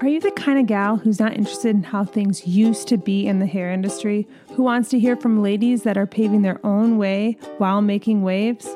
[0.00, 3.26] Are you the kind of gal who's not interested in how things used to be
[3.26, 6.98] in the hair industry, who wants to hear from ladies that are paving their own
[6.98, 8.68] way while making waves?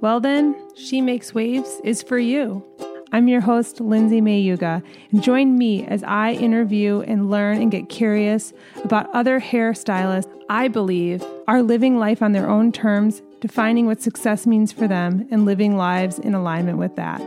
[0.00, 2.64] Well, then, She Makes Waves is for you.
[3.12, 4.82] I'm your host, Lindsay Mayuga,
[5.12, 10.68] and join me as I interview and learn and get curious about other hairstylists I
[10.68, 15.44] believe are living life on their own terms, defining what success means for them, and
[15.44, 17.20] living lives in alignment with that.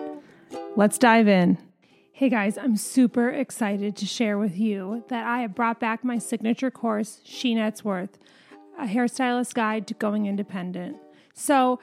[0.76, 1.60] Let's dive in.
[2.14, 6.18] Hey guys, I'm super excited to share with you that I have brought back my
[6.18, 8.20] signature course, She Worth,
[8.78, 10.98] a hairstylist guide to going independent.
[11.34, 11.80] So,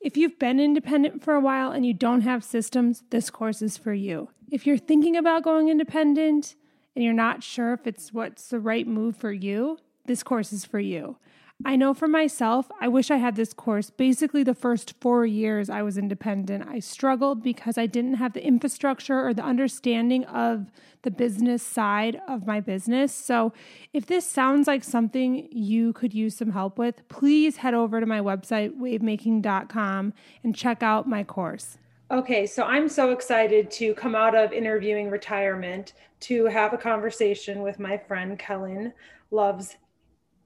[0.00, 3.76] if you've been independent for a while and you don't have systems, this course is
[3.76, 4.30] for you.
[4.50, 6.54] If you're thinking about going independent
[6.94, 10.64] and you're not sure if it's what's the right move for you, this course is
[10.64, 11.16] for you.
[11.64, 13.88] I know for myself, I wish I had this course.
[13.88, 18.44] Basically, the first four years I was independent, I struggled because I didn't have the
[18.44, 20.70] infrastructure or the understanding of
[21.00, 23.14] the business side of my business.
[23.14, 23.54] So,
[23.94, 28.06] if this sounds like something you could use some help with, please head over to
[28.06, 30.12] my website, wavemaking.com,
[30.44, 31.78] and check out my course.
[32.10, 37.62] Okay, so I'm so excited to come out of interviewing retirement to have a conversation
[37.62, 38.92] with my friend Kellyn
[39.30, 39.76] Loves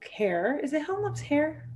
[0.05, 0.59] hair.
[0.63, 1.67] Is it Helen Loves Hair?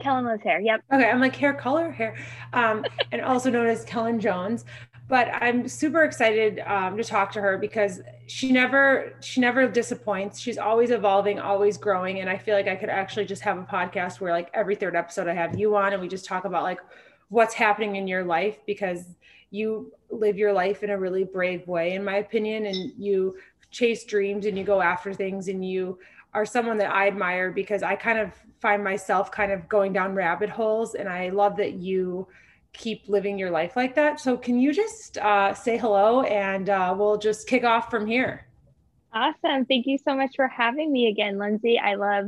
[0.00, 0.60] Kellyn Loves Hair.
[0.60, 0.84] Yep.
[0.92, 2.16] Okay, I'm like hair color, hair,
[2.52, 4.64] um, and also known as Kellyn Jones.
[5.06, 10.40] But I'm super excited um, to talk to her because she never she never disappoints.
[10.40, 13.62] She's always evolving, always growing, and I feel like I could actually just have a
[13.62, 16.62] podcast where like every third episode I have you on and we just talk about
[16.62, 16.80] like
[17.28, 19.04] what's happening in your life because
[19.50, 23.36] you live your life in a really brave way, in my opinion, and you
[23.70, 25.98] chase dreams and you go after things and you
[26.34, 30.14] are someone that I admire because I kind of find myself kind of going down
[30.14, 32.26] rabbit holes and I love that you
[32.72, 34.18] keep living your life like that.
[34.18, 38.46] So can you just uh, say hello and uh, we'll just kick off from here.
[39.12, 39.64] Awesome.
[39.64, 41.78] Thank you so much for having me again, Lindsay.
[41.78, 42.26] I love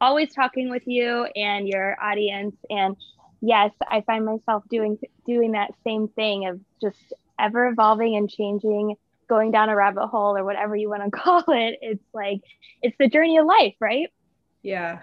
[0.00, 2.54] always talking with you and your audience.
[2.70, 2.96] And
[3.40, 8.94] yes, I find myself doing doing that same thing of just ever evolving and changing
[9.28, 11.78] going down a rabbit hole or whatever you want to call it.
[11.80, 12.40] It's like
[12.82, 14.08] it's the journey of life, right?
[14.62, 15.00] Yeah.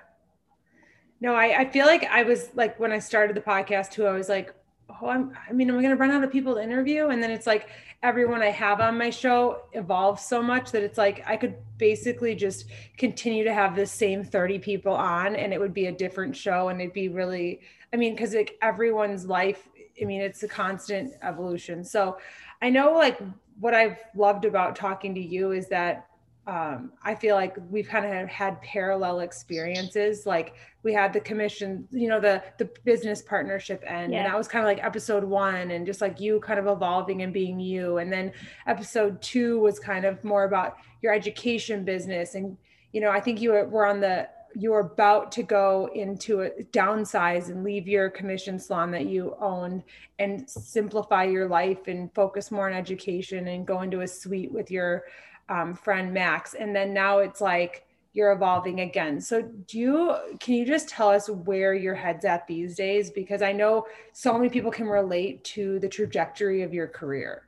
[1.21, 4.11] No, I, I feel like I was like when I started the podcast too, I
[4.11, 4.53] was like,
[4.89, 7.07] oh, I'm I mean, am I gonna run out of people to interview?
[7.07, 7.69] And then it's like
[8.03, 12.35] everyone I have on my show evolves so much that it's like I could basically
[12.35, 12.65] just
[12.97, 16.69] continue to have the same 30 people on and it would be a different show
[16.69, 17.61] and it'd be really
[17.95, 19.69] I mean, because like everyone's life,
[20.01, 21.85] I mean, it's a constant evolution.
[21.85, 22.17] So
[22.61, 23.19] I know like
[23.59, 26.07] what I've loved about talking to you is that
[26.47, 30.27] um, I feel like we've kind of had parallel experiences.
[30.27, 34.19] Like we had the commission, you know, the the business partnership end, yeah.
[34.19, 37.23] and that was kind of like episode one, and just like you kind of evolving
[37.23, 37.97] and being you.
[37.97, 38.31] And then
[38.67, 42.55] episode two was kind of more about your education business, and
[42.91, 47.49] you know, I think you were on the you're about to go into a downsize
[47.49, 49.83] and leave your commission salon that you owned
[50.19, 54.71] and simplify your life and focus more on education and go into a suite with
[54.71, 55.03] your
[55.49, 56.53] um, friend Max.
[56.53, 59.19] And then now it's like you're evolving again.
[59.19, 63.11] So do you can you just tell us where your head's at these days?
[63.11, 67.43] Because I know so many people can relate to the trajectory of your career.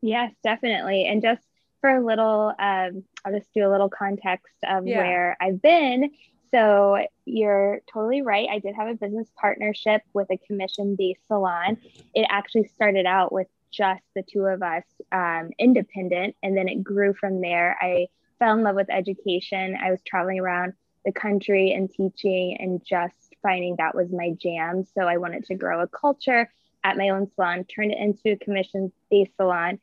[0.00, 1.04] Yes, definitely.
[1.04, 1.42] And just
[1.80, 4.98] for a little, um, I'll just do a little context of yeah.
[4.98, 6.10] where I've been.
[6.50, 8.48] So you're totally right.
[8.50, 11.78] I did have a business partnership with a commission based salon.
[12.14, 16.82] It actually started out with just the two of us, um, independent, and then it
[16.82, 17.76] grew from there.
[17.80, 18.08] I
[18.38, 19.76] fell in love with education.
[19.80, 20.72] I was traveling around
[21.04, 24.84] the country and teaching and just finding that was my jam.
[24.94, 26.50] So I wanted to grow a culture
[26.82, 29.78] at my own salon, turned it into a commission based salon.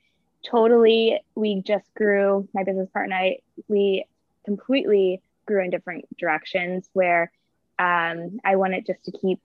[0.49, 4.05] Totally, we just grew, my business partner and I, we
[4.45, 7.31] completely grew in different directions where
[7.79, 9.39] um, I wanted just to keep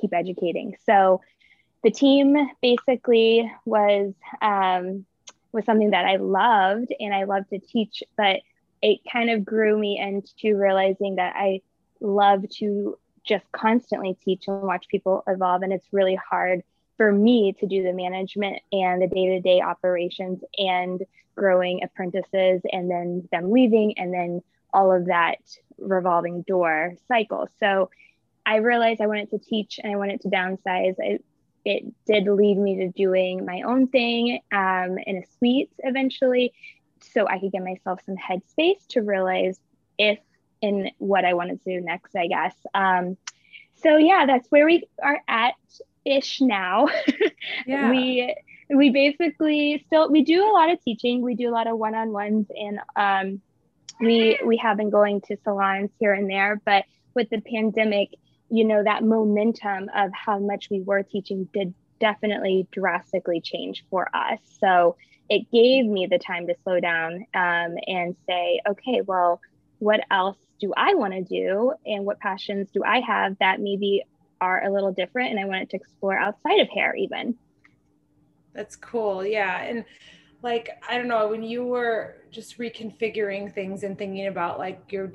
[0.00, 0.74] keep educating.
[0.86, 1.20] So
[1.84, 5.04] the team basically was um,
[5.52, 8.40] was something that I loved and I loved to teach, but
[8.80, 11.60] it kind of grew me into realizing that I
[12.00, 15.62] love to just constantly teach and watch people evolve.
[15.62, 16.62] And it's really hard
[16.96, 21.02] for me to do the management and the day to day operations and
[21.34, 24.42] growing apprentices and then them leaving and then
[24.72, 25.38] all of that
[25.78, 27.48] revolving door cycle.
[27.60, 27.90] So
[28.44, 30.94] I realized I wanted to teach and I wanted to downsize.
[30.98, 31.24] It,
[31.64, 36.52] it did lead me to doing my own thing um, in a suite eventually,
[37.00, 39.60] so I could give myself some headspace to realize
[39.98, 40.18] if
[40.60, 42.54] and what I wanted to do next, I guess.
[42.74, 43.16] Um,
[43.82, 45.54] so yeah, that's where we are at
[46.04, 46.88] ish now.
[47.66, 47.90] Yeah.
[47.90, 48.34] we
[48.70, 51.22] we basically still we do a lot of teaching.
[51.22, 53.40] We do a lot of one-on-ones and um,
[54.00, 56.84] we we have been going to salons here and there, but
[57.14, 58.10] with the pandemic,
[58.48, 64.08] you know, that momentum of how much we were teaching did definitely drastically change for
[64.14, 64.38] us.
[64.60, 64.96] So
[65.28, 69.40] it gave me the time to slow down um, and say, okay, well,
[69.78, 71.72] what else do I want to do?
[71.86, 74.02] And what passions do I have that maybe
[74.42, 75.30] are a little different?
[75.30, 77.36] And I wanted to explore outside of hair, even.
[78.52, 79.24] That's cool.
[79.24, 79.62] Yeah.
[79.62, 79.84] And
[80.42, 85.12] like, I don't know, when you were just reconfiguring things and thinking about like your,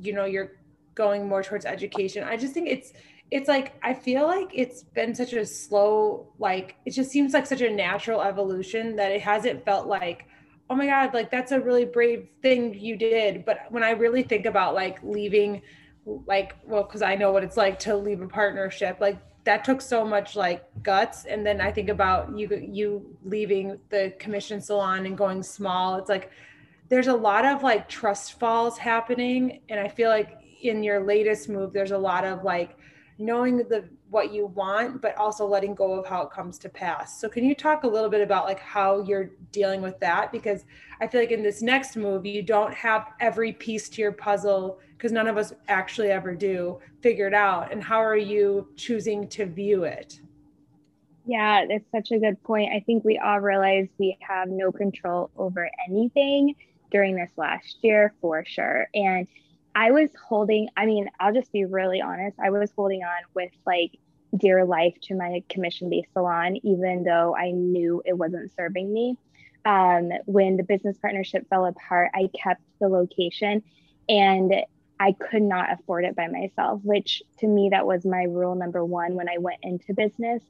[0.00, 0.52] you know, you're
[0.94, 2.92] going more towards education, I just think it's,
[3.30, 7.46] it's like I feel like it's been such a slow, like it just seems like
[7.46, 10.26] such a natural evolution that it hasn't felt like,
[10.70, 13.44] oh my God, like that's a really brave thing you did.
[13.44, 15.62] But when I really think about like leaving,
[16.26, 19.18] like, well, because I know what it's like to leave a partnership, like
[19.48, 21.24] that took so much like guts.
[21.24, 25.96] And then i think about you you leaving the commission salon and going small.
[25.96, 26.30] It's like
[26.90, 29.60] there's a lot of like trust falls happening.
[29.70, 32.76] And i feel like in your latest move there's a lot of like
[33.16, 37.18] knowing the what you want but also letting go of how it comes to pass.
[37.18, 40.30] So can you talk a little bit about like how you're dealing with that?
[40.30, 40.64] Because
[41.00, 44.78] i feel like in this next move you don't have every piece to your puzzle
[44.98, 47.72] because none of us actually ever do figure it out.
[47.72, 50.20] And how are you choosing to view it?
[51.24, 52.72] Yeah that's such a good point.
[52.74, 56.56] I think we all realize we have no control over anything
[56.90, 58.88] during this last year for sure.
[58.92, 59.26] And
[59.74, 63.52] i was holding i mean i'll just be really honest i was holding on with
[63.66, 63.98] like
[64.34, 69.16] dear life to my commission based salon even though i knew it wasn't serving me.
[69.64, 73.62] Um, when the business partnership fell apart i kept the location.
[74.08, 74.54] And
[75.00, 78.84] I could not afford it by myself, which to me that was my rule number
[78.84, 80.42] one when I went into business.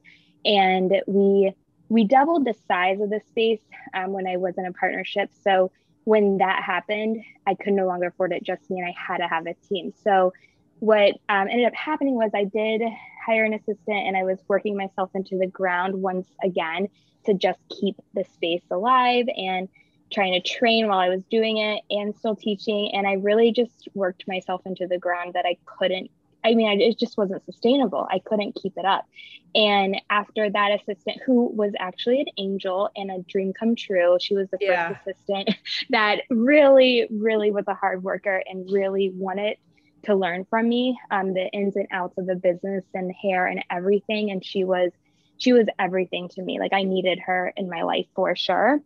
[0.45, 1.53] And we
[1.89, 3.63] we doubled the size of the space
[3.95, 5.31] um, when I was in a partnership.
[5.43, 5.71] So
[6.05, 9.29] when that happened, I could no longer afford it just me, and I had to
[9.29, 9.93] have a team.
[10.05, 10.33] So
[10.81, 12.83] what um, ended up happening was I did
[13.27, 16.89] hire an assistant, and I was working myself into the ground once again
[17.27, 19.69] to just keep the space alive and
[20.11, 22.91] trying to train while I was doing it and still teaching.
[22.95, 26.11] And I really just worked myself into the ground that I couldn't.
[26.45, 28.07] I mean, I, it just wasn't sustainable.
[28.11, 29.07] I couldn't keep it up.
[29.55, 34.35] And after that assistant, who was actually an angel and a dream come true, she
[34.35, 34.89] was the yeah.
[34.89, 35.51] first assistant
[35.91, 39.57] that really, really was a hard worker and really wanted
[40.05, 43.65] to learn from me um, the ins and outs of the business and hair and
[43.69, 44.31] everything.
[44.31, 44.93] And she was,
[45.39, 46.61] she was everything to me.
[46.61, 48.81] Like I needed her in my life for sure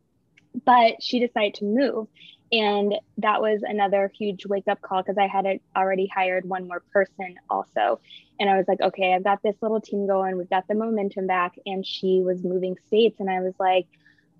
[0.64, 2.08] but she decided to move.
[2.52, 6.82] And that was another huge wake up call because i had already hired one more
[6.92, 8.00] person also.
[8.38, 10.36] And i was like okay i've got this little team going.
[10.36, 11.54] We've got the momentum back.
[11.64, 13.20] And she was moving states.
[13.20, 13.86] And i was like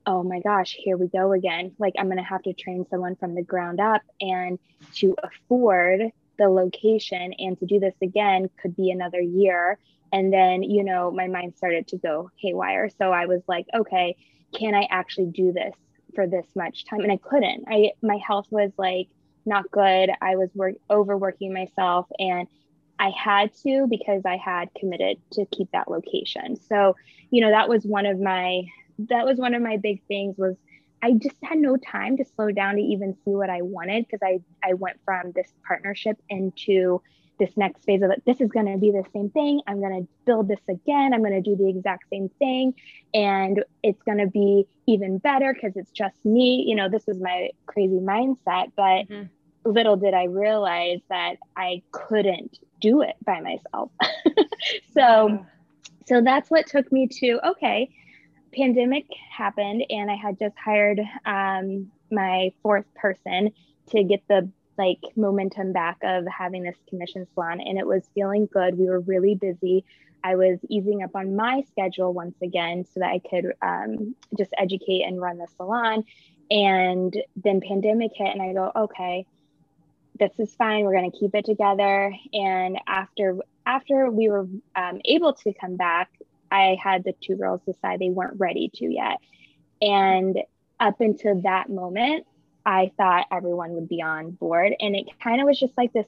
[0.05, 1.73] oh my gosh here we go again.
[1.79, 4.03] Like i'm going to have to train someone from the ground up.
[4.21, 4.59] And
[4.97, 6.03] to afford
[6.39, 9.79] the location and to do this again could be another year.
[10.13, 12.91] And then you know my mind started to go haywire.
[12.91, 14.17] So i was like okay
[14.55, 15.75] can i actually do this
[16.15, 17.65] for this much time and I couldn't.
[17.69, 19.09] I my health was like
[19.45, 20.11] not good.
[20.21, 22.47] I was work overworking myself and
[22.99, 26.57] I had to because I had committed to keep that location.
[26.69, 26.95] So,
[27.31, 28.63] you know, that was one of my
[29.09, 30.57] that was one of my big things was
[31.03, 34.21] I just had no time to slow down to even see what I wanted because
[34.23, 37.03] I I went from this partnership into
[37.39, 39.61] this next phase of it, this is going to be the same thing.
[39.67, 41.13] I'm going to build this again.
[41.13, 42.75] I'm going to do the exact same thing.
[43.15, 46.65] And it's going to be even better because it's just me.
[46.67, 48.73] You know, this was my crazy mindset.
[48.77, 49.25] But mm-hmm.
[49.65, 53.91] little did I realize that I couldn't do it by myself.
[54.95, 55.45] so,
[56.07, 57.91] so that's what took me to, okay,
[58.53, 63.51] pandemic happened and I had just hired um, my fourth person
[63.91, 68.49] to get the like momentum back of having this commission salon and it was feeling
[68.53, 68.79] good.
[68.79, 69.85] We were really busy.
[70.25, 74.53] I was easing up on my schedule once again so that I could um, just
[74.57, 76.05] educate and run the salon.
[76.51, 79.27] And then pandemic hit, and I go, okay,
[80.19, 80.85] this is fine.
[80.85, 82.15] We're going to keep it together.
[82.33, 86.11] And after after we were um, able to come back,
[86.51, 89.19] I had the two girls decide they weren't ready to yet.
[89.81, 90.39] And
[90.79, 92.27] up until that moment,
[92.65, 94.75] I thought everyone would be on board.
[94.81, 96.07] And it kind of was just like this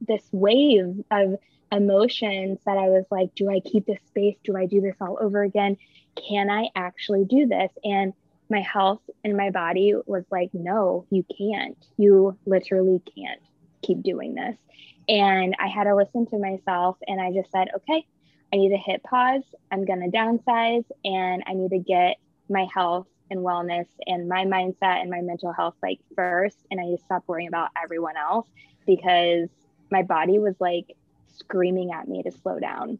[0.00, 1.36] this wave of
[1.70, 4.36] emotions that I was like, do I keep this space?
[4.44, 5.76] Do I do this all over again?
[6.28, 7.70] Can I actually do this?
[7.84, 8.12] And
[8.50, 11.78] my health and my body was like, no, you can't.
[11.96, 13.40] You literally can't
[13.82, 14.56] keep doing this.
[15.08, 18.06] And I had to listen to myself and I just said, okay,
[18.52, 19.42] I need to hit pause.
[19.70, 22.18] I'm going to downsize and I need to get
[22.48, 26.90] my health and wellness and my mindset and my mental health like first and I
[26.90, 28.46] just stopped worrying about everyone else
[28.86, 29.48] because
[29.90, 30.96] my body was like
[31.38, 32.98] screaming at me to slow down.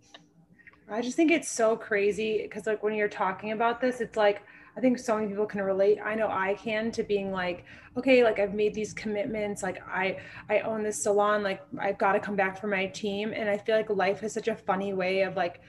[0.90, 4.42] I just think it's so crazy because like when you're talking about this, it's like
[4.76, 5.98] I think so many people can relate.
[6.02, 7.64] I know I can to being like,
[7.96, 12.12] okay, like I've made these commitments, like I I own this salon, like I've got
[12.12, 13.32] to come back for my team.
[13.34, 15.60] And I feel like life is such a funny way of like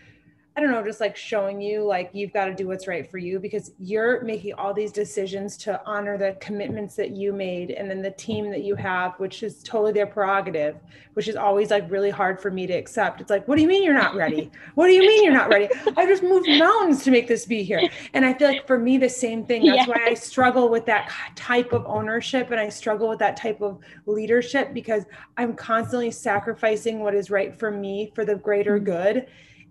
[0.56, 3.18] I don't know, just like showing you like you've got to do what's right for
[3.18, 7.90] you because you're making all these decisions to honor the commitments that you made and
[7.90, 10.76] then the team that you have, which is totally their prerogative,
[11.16, 13.20] which is always like really hard for me to accept.
[13.20, 14.52] It's like, what do you mean you're not ready?
[14.76, 15.70] What do you mean you're not ready?
[15.98, 17.82] I just moved mountains to make this be here.
[18.14, 19.66] And I feel like for me, the same thing.
[19.66, 19.94] That's yeah.
[19.96, 23.80] why I struggle with that type of ownership and I struggle with that type of
[24.06, 25.06] leadership because
[25.36, 28.86] I'm constantly sacrificing what is right for me for the greater mm-hmm.
[28.86, 29.28] good.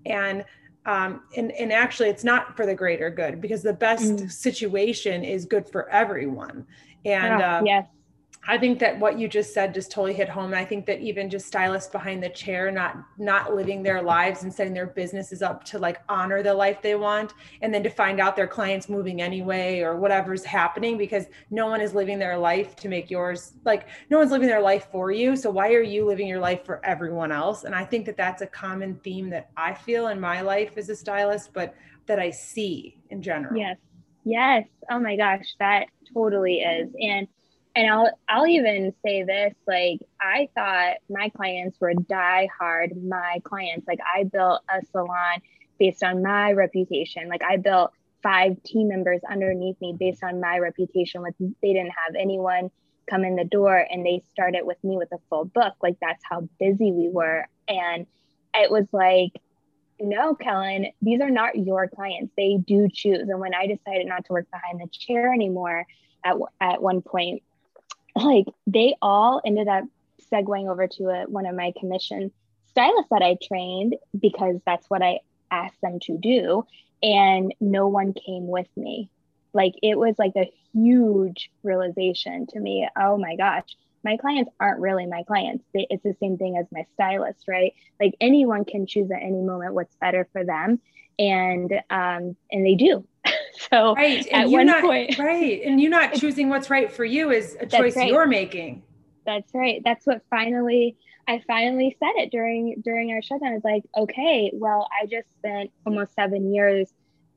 [0.07, 0.45] And
[0.87, 4.31] um, and, and actually it's not for the greater good because the best mm.
[4.31, 6.67] situation is good for everyone
[7.05, 7.87] and oh, uh, yes
[8.45, 10.47] I think that what you just said just totally hit home.
[10.47, 14.43] And I think that even just stylists behind the chair, not not living their lives
[14.43, 17.91] and setting their businesses up to like honor the life they want, and then to
[17.91, 22.37] find out their clients moving anyway or whatever's happening because no one is living their
[22.37, 25.37] life to make yours like no one's living their life for you.
[25.37, 27.63] So why are you living your life for everyone else?
[27.63, 30.89] And I think that that's a common theme that I feel in my life as
[30.89, 33.57] a stylist, but that I see in general.
[33.57, 33.77] Yes.
[34.25, 34.65] Yes.
[34.91, 36.91] Oh my gosh, that totally is.
[37.01, 37.29] And
[37.75, 43.41] and I'll I'll even say this like I thought my clients were die hard my
[43.45, 43.87] clients.
[43.87, 45.41] Like I built a salon
[45.79, 47.29] based on my reputation.
[47.29, 51.23] Like I built five team members underneath me based on my reputation.
[51.23, 52.71] With they didn't have anyone
[53.09, 55.75] come in the door and they started with me with a full book.
[55.83, 57.47] Like that's how busy we were.
[57.69, 58.07] And
[58.55, 59.33] it was like
[59.99, 62.33] no Kellyn these are not your clients.
[62.37, 63.29] They do choose.
[63.29, 65.87] And when I decided not to work behind the chair anymore
[66.23, 67.43] at, at one point
[68.15, 69.85] like they all ended up
[70.33, 72.31] segueing over to a, one of my commission
[72.71, 76.65] stylists that I trained because that's what I asked them to do.
[77.03, 79.11] And no one came with me.
[79.53, 82.89] Like it was like a huge realization to me.
[82.97, 85.65] Oh my gosh, my clients aren't really my clients.
[85.75, 87.75] It's the same thing as my stylist, right?
[88.01, 90.81] Like anyone can choose at any moment what's better for them,
[91.19, 93.07] and um, and they do.
[93.71, 94.27] so right.
[94.31, 95.63] and you're not, point, right.
[95.65, 98.09] And you're not choosing what's right for you is a choice right.
[98.09, 98.83] you're making.
[99.25, 99.81] That's right.
[99.85, 100.97] That's what finally
[101.29, 103.53] I finally said it during during our shutdown.
[103.53, 106.93] It's like, okay, well, I just spent almost seven years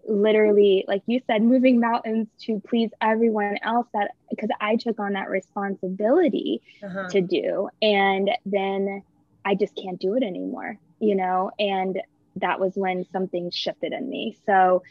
[0.07, 5.13] literally, like you said, moving mountains to please everyone else that because I took on
[5.13, 7.09] that responsibility uh-huh.
[7.09, 7.69] to do.
[7.81, 9.03] And then
[9.43, 11.51] I just can't do it anymore, you know?
[11.59, 12.01] And
[12.37, 14.37] that was when something shifted in me.
[14.45, 14.83] So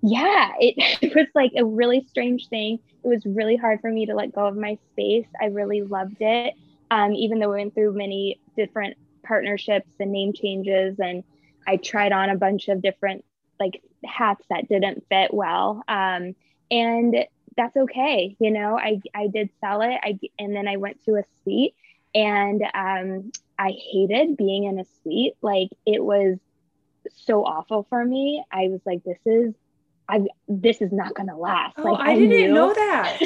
[0.00, 2.78] yeah, it, was like a really strange thing.
[3.04, 5.26] It was really hard for me to let go of my space.
[5.40, 6.54] I really loved it.
[6.90, 11.22] Um, even though we went through many different partnerships and name changes, and
[11.66, 13.24] I tried on a bunch of different
[13.60, 15.82] like hats that didn't fit well.
[15.88, 16.34] Um,
[16.70, 17.26] and
[17.56, 18.36] that's okay.
[18.38, 19.98] You know, I, I did sell it.
[20.02, 21.74] I, and then I went to a suite
[22.14, 25.34] and um, I hated being in a suite.
[25.42, 26.38] Like it was
[27.26, 28.44] so awful for me.
[28.50, 29.54] I was like, this is
[30.08, 31.74] I this is not gonna last.
[31.78, 32.54] Oh, like I, I didn't knew.
[32.54, 33.20] know that.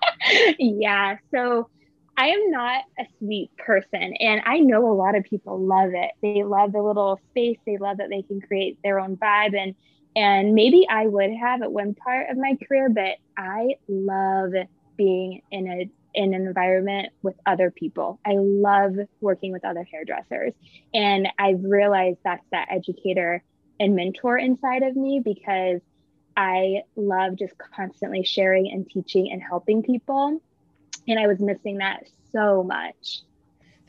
[0.58, 1.16] yeah.
[1.34, 1.68] So
[2.16, 6.10] I am not a suite person and I know a lot of people love it.
[6.22, 9.74] They love the little space, they love that they can create their own vibe and
[10.16, 14.52] and maybe I would have at one part of my career, but I love
[14.96, 18.18] being in a in an environment with other people.
[18.26, 20.52] I love working with other hairdressers.
[20.92, 23.42] And I've realized that's that educator
[23.78, 25.80] and mentor inside of me because
[26.40, 30.40] I love just constantly sharing and teaching and helping people.
[31.06, 33.20] And I was missing that so much.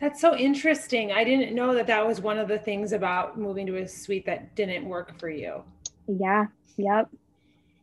[0.01, 1.13] That's so interesting.
[1.13, 4.25] I didn't know that that was one of the things about moving to a suite
[4.25, 5.63] that didn't work for you.
[6.07, 6.47] Yeah.
[6.75, 7.09] Yep.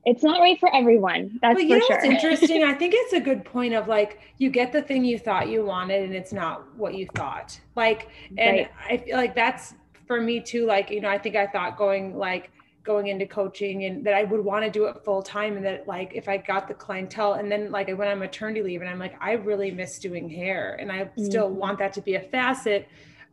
[0.05, 1.39] It's not right for everyone.
[1.41, 1.97] That's but you know sure.
[1.97, 2.63] what's interesting?
[2.63, 5.65] I think it's a good point of like you get the thing you thought you
[5.65, 7.59] wanted and it's not what you thought.
[7.75, 8.71] Like, and right.
[8.91, 9.73] I feel like that's
[10.07, 10.67] for me too.
[10.67, 12.51] Like, you know, I think I thought going like
[12.85, 15.87] going into coaching and that I would want to do it full time and that
[15.87, 18.81] like if I got the clientele and then like when I went on maternity leave
[18.81, 21.25] and I'm like I really miss doing hair and I mm-hmm.
[21.25, 22.89] still want that to be a facet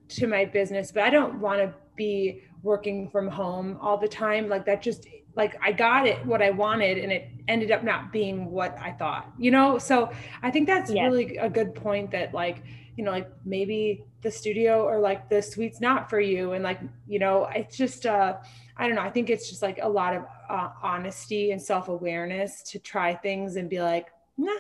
[0.10, 4.50] to my business but I don't want to be working from home all the time
[4.50, 8.12] like that just like I got it what I wanted and it ended up not
[8.12, 10.12] being what I thought you know so
[10.44, 11.04] I think that's yes.
[11.04, 12.64] really a good point that like
[12.98, 16.80] you know like maybe the studio or like the suite's not for you and like
[17.08, 18.38] you know it's just uh
[18.78, 19.02] i don't know.
[19.02, 23.56] I think it's just like a lot of uh, honesty and self-awareness to try things
[23.56, 24.52] and be like nah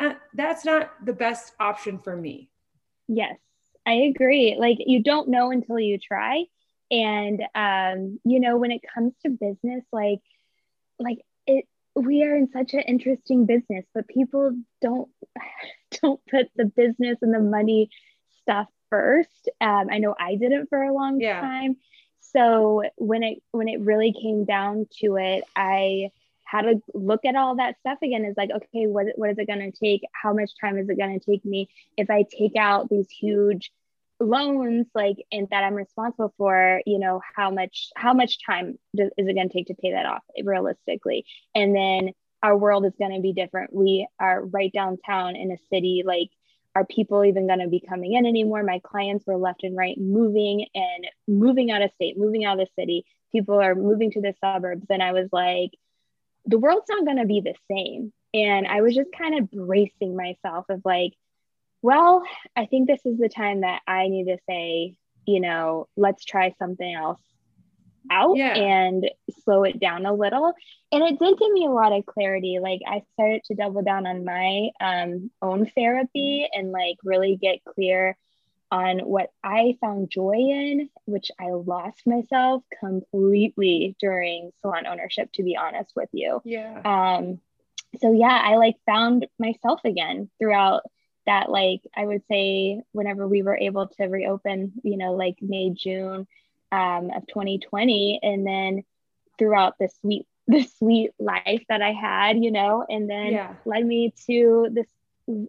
[0.00, 2.50] uh, that's not the best option for me.
[3.08, 3.36] Yes
[3.88, 4.56] i agree.
[4.58, 6.44] Like you don't know until you try.
[6.90, 10.20] And um you know when it comes to business like
[10.98, 15.10] like it we are in such an interesting business but people don't
[16.02, 17.90] don't put the business and the money
[18.40, 19.50] stuff first.
[19.60, 21.40] Um, i know i didn't for a long yeah.
[21.40, 21.76] time
[22.32, 26.10] so when it when it really came down to it i
[26.48, 28.24] had to look at all that stuff again.
[28.24, 30.02] Is like okay what, what is it going to take?
[30.12, 33.70] How much time is it going to take me if i take out these huge
[34.20, 39.10] loans like and that i'm responsible for you know how much how much time is
[39.16, 41.24] it going to take to pay that off realistically?
[41.54, 43.72] And then our world is going to be different.
[43.72, 46.30] We are right downtown in a city like
[46.74, 48.62] are people even going to be coming in anymore?
[48.62, 52.66] My clients were left and right moving and moving out of state moving out of
[52.66, 53.04] the city.
[53.32, 54.86] People are moving to the suburbs.
[54.90, 55.70] And i was like
[56.46, 58.12] the world's not going to be the same.
[58.34, 61.14] And i was just kind of bracing myself of like
[61.80, 62.24] well,
[62.56, 64.96] I think this is the time that I need to say,
[65.26, 67.20] you know, let's try something else
[68.10, 68.54] out yeah.
[68.54, 69.10] and
[69.44, 70.52] slow it down a little.
[70.90, 72.58] And it did give me a lot of clarity.
[72.60, 77.64] Like I started to double down on my um, own therapy and like really get
[77.64, 78.16] clear
[78.70, 85.42] on what I found joy in, which I lost myself completely during salon ownership, to
[85.42, 86.40] be honest with you.
[86.44, 86.80] Yeah.
[86.84, 87.40] Um,
[88.00, 90.82] so yeah, I like found myself again throughout
[91.26, 95.70] that like I would say whenever we were able to reopen, you know, like May,
[95.70, 96.26] June
[96.72, 98.84] um, of 2020, and then
[99.38, 103.54] throughout the sweet the sweet life that I had, you know, and then yeah.
[103.66, 104.86] led me to this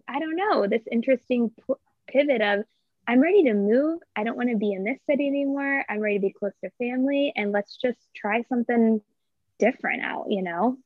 [0.06, 1.74] I don't know this interesting p-
[2.06, 2.64] pivot of
[3.08, 4.00] I'm ready to move.
[4.14, 5.84] I don't want to be in this city anymore.
[5.88, 9.00] I'm ready to be close to family, and let's just try something
[9.58, 10.76] different out, you know.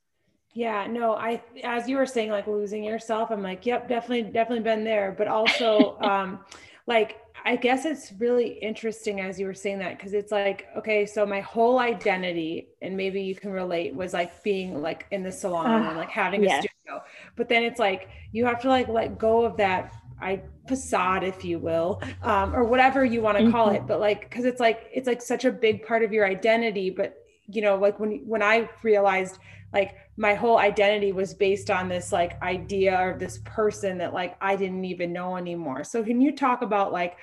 [0.55, 4.63] Yeah, no, I as you were saying like losing yourself, I'm like, yep, definitely definitely
[4.63, 6.41] been there, but also um
[6.87, 11.05] like I guess it's really interesting as you were saying that because it's like, okay,
[11.05, 15.31] so my whole identity, and maybe you can relate, was like being like in the
[15.31, 16.65] salon uh, and like having yes.
[16.65, 17.05] a studio.
[17.37, 21.45] But then it's like you have to like let go of that I facade, if
[21.45, 23.77] you will, um, or whatever you want to call mm-hmm.
[23.77, 23.87] it.
[23.87, 26.89] But like, because it's like it's like such a big part of your identity.
[26.89, 27.15] But
[27.47, 29.39] you know, like when when I realized
[29.75, 34.37] like my whole identity was based on this like idea of this person that like
[34.41, 35.85] I didn't even know anymore.
[35.85, 37.17] So can you talk about like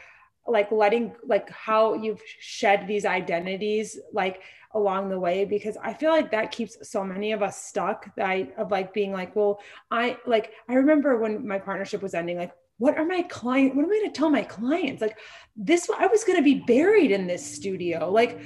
[0.48, 4.42] like letting like how you've shed these identities like
[4.74, 8.26] along the way because I feel like that keeps so many of us stuck that
[8.26, 12.38] I, of like being like well I like I remember when my partnership was ending
[12.38, 15.02] like what are my client what am i going to tell my clients?
[15.02, 15.18] Like
[15.56, 18.10] this i was going to be buried in this studio.
[18.10, 18.42] Like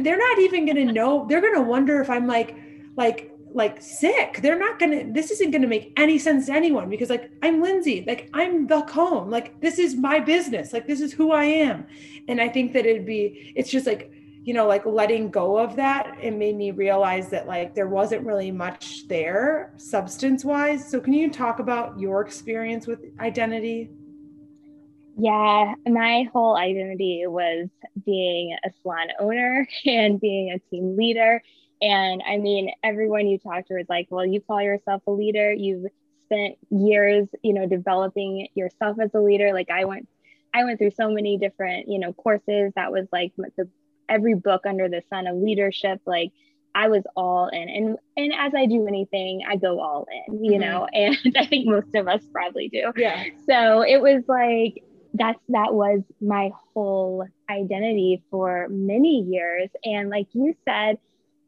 [0.00, 2.56] they're not even going to know they're going to wonder if i'm like
[2.96, 4.40] like like sick.
[4.42, 8.04] They're not gonna, this isn't gonna make any sense to anyone because like I'm Lindsay,
[8.06, 11.86] like I'm the comb, like this is my business, like this is who I am.
[12.28, 14.10] And I think that it'd be, it's just like,
[14.42, 18.26] you know, like letting go of that, it made me realize that like there wasn't
[18.26, 20.88] really much there substance wise.
[20.90, 23.90] So can you talk about your experience with identity?
[25.16, 27.68] Yeah, my whole identity was
[28.04, 31.40] being a salon owner and being a team leader
[31.84, 35.52] and I mean, everyone you talk to is like, well, you call yourself a leader.
[35.52, 35.84] You've
[36.24, 39.52] spent years, you know, developing yourself as a leader.
[39.52, 40.08] Like I went,
[40.54, 42.72] I went through so many different, you know, courses.
[42.74, 43.68] That was like the
[44.08, 46.00] every book under the sun of leadership.
[46.06, 46.32] Like
[46.74, 50.52] I was all in, and and as I do anything, I go all in, you
[50.52, 50.60] mm-hmm.
[50.60, 50.88] know.
[50.94, 52.92] And I think most of us probably do.
[52.96, 53.24] Yeah.
[53.46, 60.28] So it was like that's that was my whole identity for many years, and like
[60.32, 60.96] you said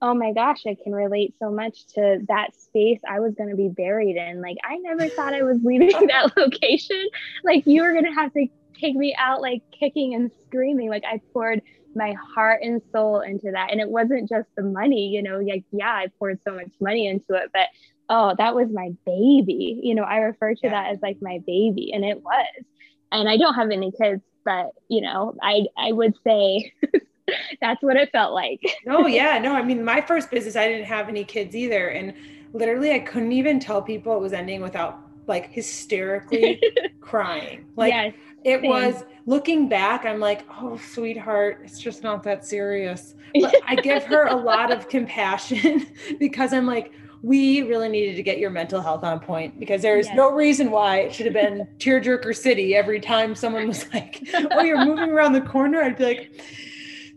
[0.03, 3.57] oh my gosh, I can relate so much to that space I was going to
[3.57, 4.41] be buried in.
[4.41, 7.03] Like, I never thought I was leaving that location.
[7.45, 8.47] Like, you were going to have to
[8.79, 10.91] take me out, like, kicking and screaming.
[10.91, 11.63] Like, I poured
[11.95, 13.73] my heart and soul into that.
[13.73, 17.07] And it wasn't just the money, you know, like, yeah, I poured so much money
[17.09, 17.69] into it, but
[18.09, 19.81] oh, that was my baby.
[19.83, 20.71] You know, I refer to yeah.
[20.71, 22.65] that as like my baby, and it was.
[23.13, 26.73] And I don't have any kids, but, you know, I, I would say,
[27.61, 28.61] that's what it felt like.
[28.89, 32.15] oh yeah, no, I mean my first business I didn't have any kids either and
[32.53, 36.61] literally I couldn't even tell people it was ending without like hysterically
[37.01, 37.65] crying.
[37.77, 38.71] Like yes, it same.
[38.71, 44.05] was looking back I'm like, "Oh, sweetheart, it's just not that serious." But I give
[44.05, 45.87] her a lot of compassion
[46.19, 50.07] because I'm like, we really needed to get your mental health on point because there's
[50.07, 50.17] yes.
[50.17, 54.63] no reason why it should have been tearjerker city every time someone was like, "Oh,
[54.63, 56.41] you're moving around the corner." I'd be like,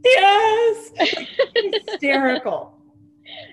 [0.03, 0.91] "Yes!"
[1.55, 2.75] Hysterical.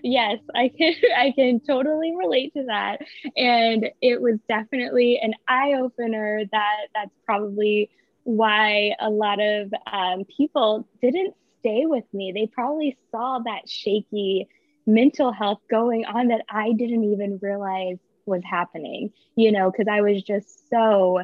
[0.03, 0.95] Yes, I can.
[1.17, 3.03] I can totally relate to that,
[3.37, 6.45] and it was definitely an eye opener.
[6.51, 7.91] That that's probably
[8.25, 12.33] why a lot of um, people didn't stay with me.
[12.33, 14.49] They probably saw that shaky
[14.87, 20.01] mental health going on that I didn't even realize was happening, you know, because I
[20.01, 21.23] was just so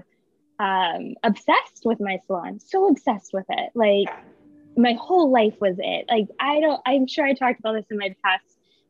[0.59, 3.71] um, obsessed with my salon, so obsessed with it.
[3.75, 4.09] Like
[4.77, 6.07] my whole life was it.
[6.09, 8.45] Like I don't, I'm sure I talked about this in my past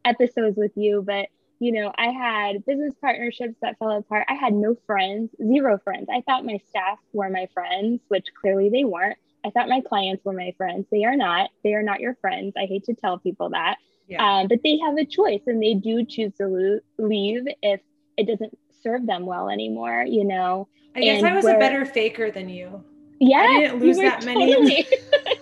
[0.05, 4.27] episodes with you, but you know, I had business partnerships that fell apart.
[4.29, 6.09] I had no friends, zero friends.
[6.13, 9.17] I thought my staff were my friends, which clearly they weren't.
[9.45, 10.87] I thought my clients were my friends.
[10.91, 11.51] They are not.
[11.63, 12.55] They are not your friends.
[12.57, 13.77] I hate to tell people that.
[14.09, 14.41] Yeah.
[14.41, 17.81] Um, but they have a choice and they do choose to lo- leave if
[18.17, 20.67] it doesn't serve them well anymore, you know.
[20.97, 22.83] I guess and I was a better faker than you.
[23.21, 23.39] Yeah.
[23.39, 24.53] I didn't lose that many.
[24.53, 24.75] Totally.
[24.75, 25.41] like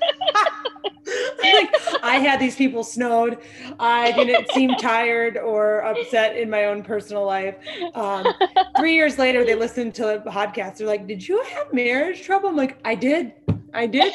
[2.02, 3.38] I had these people snowed.
[3.78, 7.56] I didn't seem tired or upset in my own personal life.
[7.94, 8.26] Um,
[8.78, 10.78] three years later, they listened to a podcast.
[10.78, 13.34] They're like, "Did you have marriage trouble?" I'm like, "I did.
[13.72, 14.12] I did,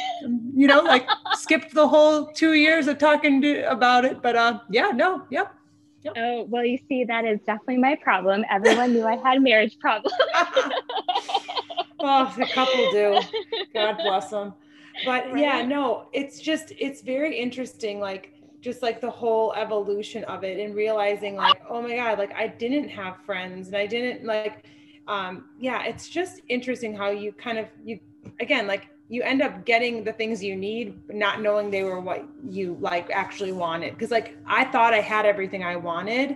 [0.54, 4.22] you know, like skipped the whole two years of talking to, about it.
[4.22, 5.54] But uh, yeah, no, yep.
[6.04, 6.14] yep.
[6.18, 8.44] Oh, well, you see, that is definitely my problem.
[8.50, 10.14] Everyone knew I had marriage problems.
[12.00, 13.22] oh, the couple do.
[13.74, 14.54] God bless them.
[15.04, 15.38] But right.
[15.38, 18.00] yeah, no, it's just, it's very interesting.
[18.00, 22.34] Like, just like the whole evolution of it and realizing like oh my god like
[22.34, 24.66] i didn't have friends and i didn't like
[25.08, 28.00] um yeah it's just interesting how you kind of you
[28.40, 32.26] again like you end up getting the things you need not knowing they were what
[32.44, 36.36] you like actually wanted because like i thought i had everything i wanted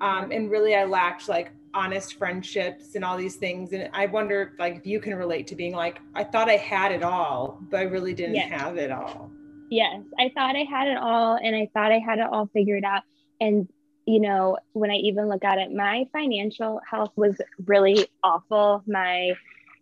[0.00, 3.72] um, and really i lacked like honest friendships and all these things.
[3.72, 6.92] And i wonder like if you can relate to being like i thought i had
[6.92, 8.50] it all but i really didn't yes.
[8.50, 9.30] have it all.
[9.70, 12.84] Yes i thought i had it all and i thought i had it all figured
[12.84, 13.02] out.
[13.40, 13.68] And
[14.06, 18.82] you know when i even look at it my financial health was really awful.
[18.86, 19.34] My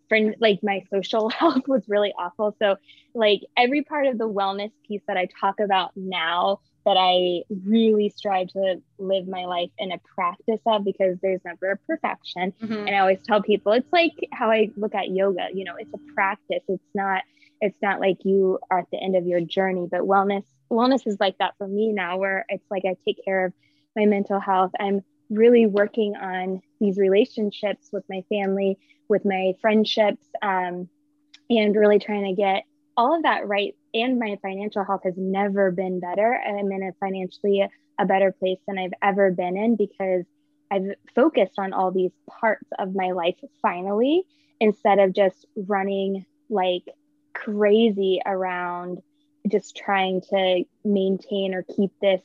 [0.08, 2.56] friend like my social health was really awful.
[2.58, 2.76] So
[3.14, 8.08] like every part of the wellness piece that i talk about now that i really
[8.08, 12.86] strive to live my life in a practice of because there's never a perfection mm-hmm.
[12.86, 15.92] and i always tell people it's like how i look at yoga you know it's
[15.94, 17.22] a practice it's not
[17.60, 21.16] it's not like you are at the end of your journey but wellness wellness is
[21.20, 23.52] like that for me now where it's like i take care of
[23.96, 28.76] my mental health i'm really working on these relationships with my family
[29.08, 30.88] with my friendships um,
[31.50, 32.64] and really trying to get
[32.96, 33.74] all of that right.
[33.94, 36.34] And my financial health has never been better.
[36.34, 40.24] I'm in a financially a better place than I've ever been in because
[40.70, 44.24] I've focused on all these parts of my life finally,
[44.60, 46.84] instead of just running like
[47.34, 49.02] crazy around
[49.48, 52.22] just trying to maintain or keep this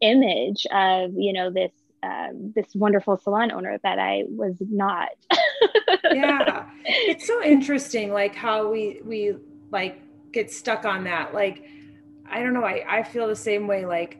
[0.00, 5.08] image of, you know, this um, this wonderful salon owner that I was not.
[6.12, 9.36] yeah, it's so interesting, like how we we
[9.70, 10.00] like
[10.32, 11.34] get stuck on that.
[11.34, 11.64] Like,
[12.30, 13.86] I don't know, I I feel the same way.
[13.86, 14.18] Like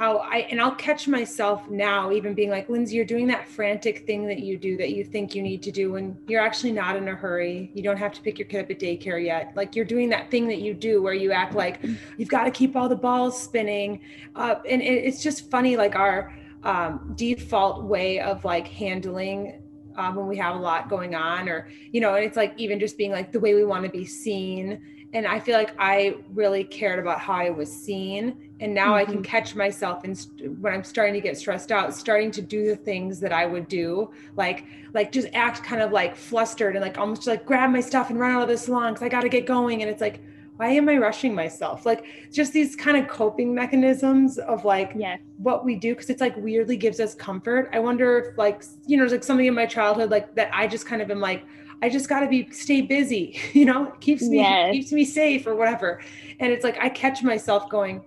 [0.00, 4.06] how I and I'll catch myself now, even being like, Lindsay, you're doing that frantic
[4.06, 6.96] thing that you do that you think you need to do, when you're actually not
[6.96, 7.70] in a hurry.
[7.74, 9.52] You don't have to pick your kid up at daycare yet.
[9.54, 11.84] Like you're doing that thing that you do where you act like
[12.16, 14.00] you've got to keep all the balls spinning.
[14.34, 19.62] Uh, and it, it's just funny, like our um, default way of like handling
[19.96, 22.78] uh, when we have a lot going on or you know and it's like even
[22.78, 24.80] just being like the way we want to be seen
[25.12, 28.94] and i feel like i really cared about how i was seen and now mm-hmm.
[28.94, 29.22] i can mm-hmm.
[29.22, 32.76] catch myself and st- when i'm starting to get stressed out starting to do the
[32.76, 36.98] things that i would do like like just act kind of like flustered and like
[36.98, 39.28] almost like grab my stuff and run out of the salon because i got to
[39.28, 40.20] get going and it's like
[40.60, 41.86] why am I rushing myself?
[41.86, 45.18] Like just these kind of coping mechanisms of like yes.
[45.38, 47.70] what we do because it's like weirdly gives us comfort.
[47.72, 50.66] I wonder if like you know, there's like something in my childhood like that I
[50.66, 51.46] just kind of am like,
[51.82, 54.72] I just gotta be stay busy, you know, it keeps me yes.
[54.72, 56.00] keeps me safe or whatever.
[56.38, 58.04] And it's like I catch myself going,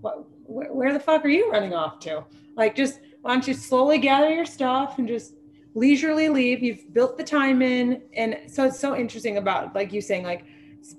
[0.00, 2.24] What wh- where the fuck are you running off to?
[2.56, 5.34] Like just why don't you slowly gather your stuff and just
[5.74, 6.62] leisurely leave?
[6.62, 8.02] You've built the time in.
[8.14, 10.44] And so it's so interesting about like you saying like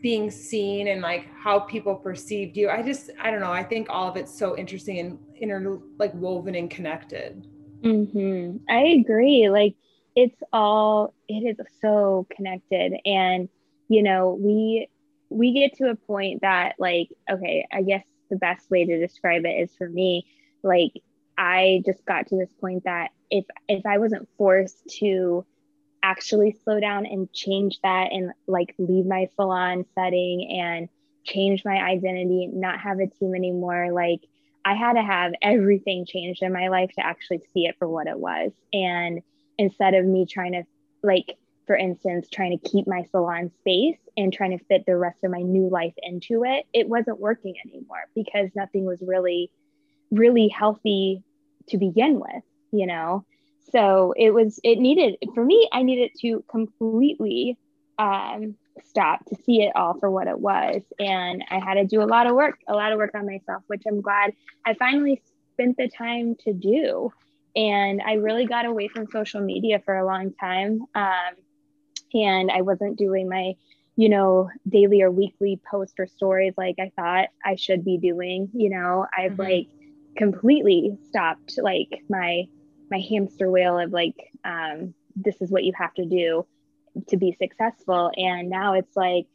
[0.01, 2.69] being seen and like how people perceived you.
[2.69, 3.53] I just, I don't know.
[3.53, 7.47] I think all of it's so interesting and inter like woven and connected.
[7.81, 8.57] Mm-hmm.
[8.69, 9.49] I agree.
[9.49, 9.75] Like
[10.17, 12.93] it's all, it is so connected.
[13.05, 13.49] And,
[13.87, 14.89] you know, we,
[15.29, 19.45] we get to a point that like, okay, I guess the best way to describe
[19.45, 20.25] it is for me,
[20.63, 20.91] like
[21.37, 25.45] I just got to this point that if if I wasn't forced to
[26.01, 30.89] actually slow down and change that and like leave my salon setting and
[31.25, 34.21] change my identity, not have a team anymore, like
[34.65, 38.07] I had to have everything changed in my life to actually see it for what
[38.07, 38.51] it was.
[38.73, 39.21] And
[39.57, 40.63] instead of me trying to
[41.03, 45.23] like for instance, trying to keep my salon space and trying to fit the rest
[45.23, 49.51] of my new life into it, it wasn't working anymore because nothing was really,
[50.09, 51.21] really healthy
[51.67, 53.25] to begin with, you know?
[53.73, 57.57] So it was, it needed, for me, I needed to completely
[57.99, 60.81] um, stop to see it all for what it was.
[60.97, 63.63] And I had to do a lot of work, a lot of work on myself,
[63.67, 64.31] which I'm glad
[64.65, 67.11] I finally spent the time to do.
[67.55, 70.81] And I really got away from social media for a long time.
[70.93, 71.35] Um,
[72.13, 73.53] and I wasn't doing my,
[73.95, 78.49] you know, daily or weekly post or stories like I thought I should be doing.
[78.53, 79.41] You know, I've mm-hmm.
[79.41, 79.67] like
[80.17, 82.47] completely stopped like my
[82.89, 86.45] my hamster wheel of like um, this is what you have to do
[87.09, 88.11] to be successful.
[88.15, 89.27] And now it's like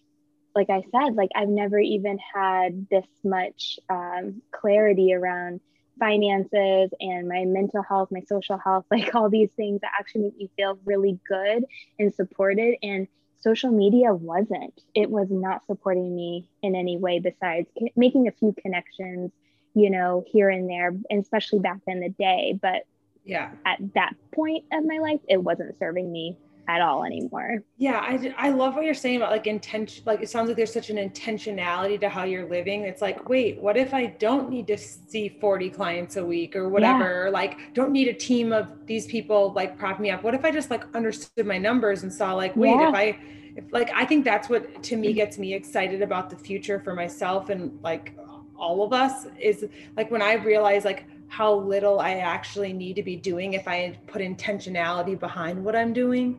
[0.55, 5.61] like I said, like I've never even had this much um, clarity around
[5.99, 10.37] finances and my mental health, my social health, like all these things that actually make
[10.37, 11.65] me feel really good
[11.99, 12.77] and supported.
[12.83, 13.09] And
[13.41, 18.55] social media wasn't, it was not supporting me in any way besides making a few
[18.63, 19.33] connections,
[19.75, 22.59] you know, here and there, and especially back in the day.
[22.61, 22.85] But
[23.25, 26.37] yeah, at that point of my life, it wasn't serving me
[26.69, 27.63] at all anymore.
[27.77, 30.05] Yeah, I, I love what you're saying about like intention.
[30.07, 32.83] Like it sounds like there's such an intentionality to how you're living.
[32.83, 36.69] It's like, wait, what if I don't need to see 40 clients a week or
[36.69, 37.25] whatever?
[37.25, 37.31] Yeah.
[37.31, 40.23] Like, don't need a team of these people like prop me up.
[40.23, 42.89] What if I just like understood my numbers and saw like, wait, yeah.
[42.89, 43.19] if I,
[43.57, 45.17] if like, I think that's what to me mm-hmm.
[45.17, 48.17] gets me excited about the future for myself and like
[48.57, 53.03] all of us is like when I realize like how little I actually need to
[53.03, 56.39] be doing if I put intentionality behind what I'm doing.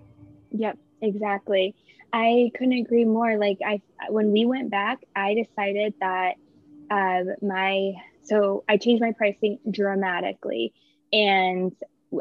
[0.54, 1.76] Yep, exactly.
[2.12, 3.38] I couldn't agree more.
[3.38, 6.36] Like I, when we went back, I decided that
[6.89, 10.74] uh, my so I changed my pricing dramatically,
[11.12, 11.74] and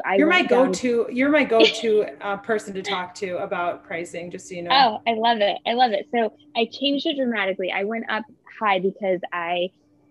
[0.03, 1.07] I you're my go-to.
[1.11, 4.31] You're my go-to uh, person to talk to about pricing.
[4.31, 4.71] Just so you know.
[4.71, 5.57] Oh, I love it.
[5.65, 6.07] I love it.
[6.13, 7.71] So I changed it dramatically.
[7.71, 8.23] I went up
[8.59, 9.69] high because I,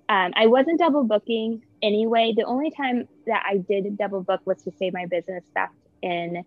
[0.08, 2.32] um, I wasn't double booking anyway.
[2.36, 6.44] The only time that I did double book was to save my business back in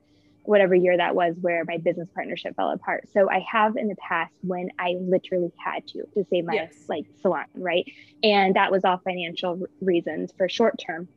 [0.47, 3.07] whatever year that was where my business partnership fell apart.
[3.13, 6.73] So I have in the past when I literally had to to save my yes.
[6.87, 7.85] like salon, right?
[8.23, 11.07] And that was all financial reasons for short term.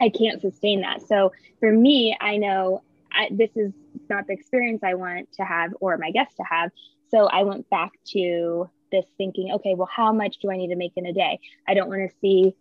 [0.00, 1.02] I can't sustain that.
[1.02, 3.72] So for me, I know I, this is
[4.08, 6.70] not the experience I want to have or my guests to have.
[7.10, 10.76] So I went back to this thinking, okay, well, how much do I need to
[10.76, 11.38] make in a day?
[11.68, 12.54] I don't want to see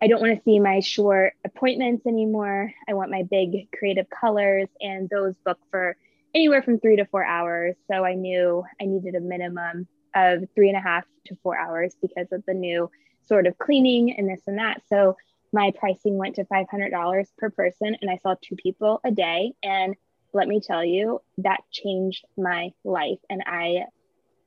[0.00, 2.72] I don't want to see my short appointments anymore.
[2.88, 5.96] I want my big creative colors, and those book for
[6.34, 7.76] anywhere from three to four hours.
[7.90, 11.94] So I knew I needed a minimum of three and a half to four hours
[12.00, 12.90] because of the new
[13.22, 14.82] sort of cleaning and this and that.
[14.88, 15.16] So
[15.52, 19.54] my pricing went to $500 per person, and I saw two people a day.
[19.62, 19.94] And
[20.34, 23.18] let me tell you, that changed my life.
[23.30, 23.86] And I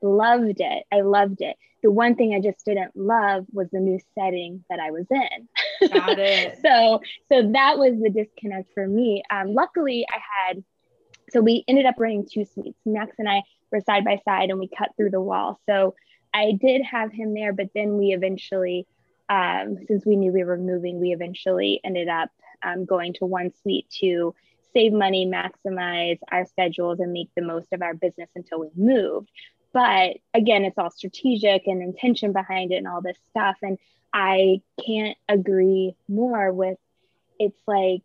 [0.02, 0.84] loved it.
[0.92, 1.56] I loved it.
[1.82, 5.90] The one thing I just didn't love was the new setting that I was in.
[5.90, 6.60] Got it.
[6.62, 7.00] so,
[7.32, 9.24] so that was the disconnect for me.
[9.32, 10.64] Um, luckily, I had,
[11.32, 12.80] so we ended up renting two suites.
[12.86, 15.60] Max and I were side by side, and we cut through the wall.
[15.70, 15.96] So
[16.34, 18.86] I did have him there, but then we eventually,
[19.30, 22.30] um, since we knew we were moving, we eventually ended up
[22.64, 24.36] um, going to one suite to
[24.74, 29.30] save money, maximize our schedules, and make the most of our business until we moved.
[29.74, 33.58] But again, it's all strategic and intention behind it and all this stuff.
[33.62, 33.78] And
[34.14, 36.78] I can't agree more with
[37.40, 38.02] it's like,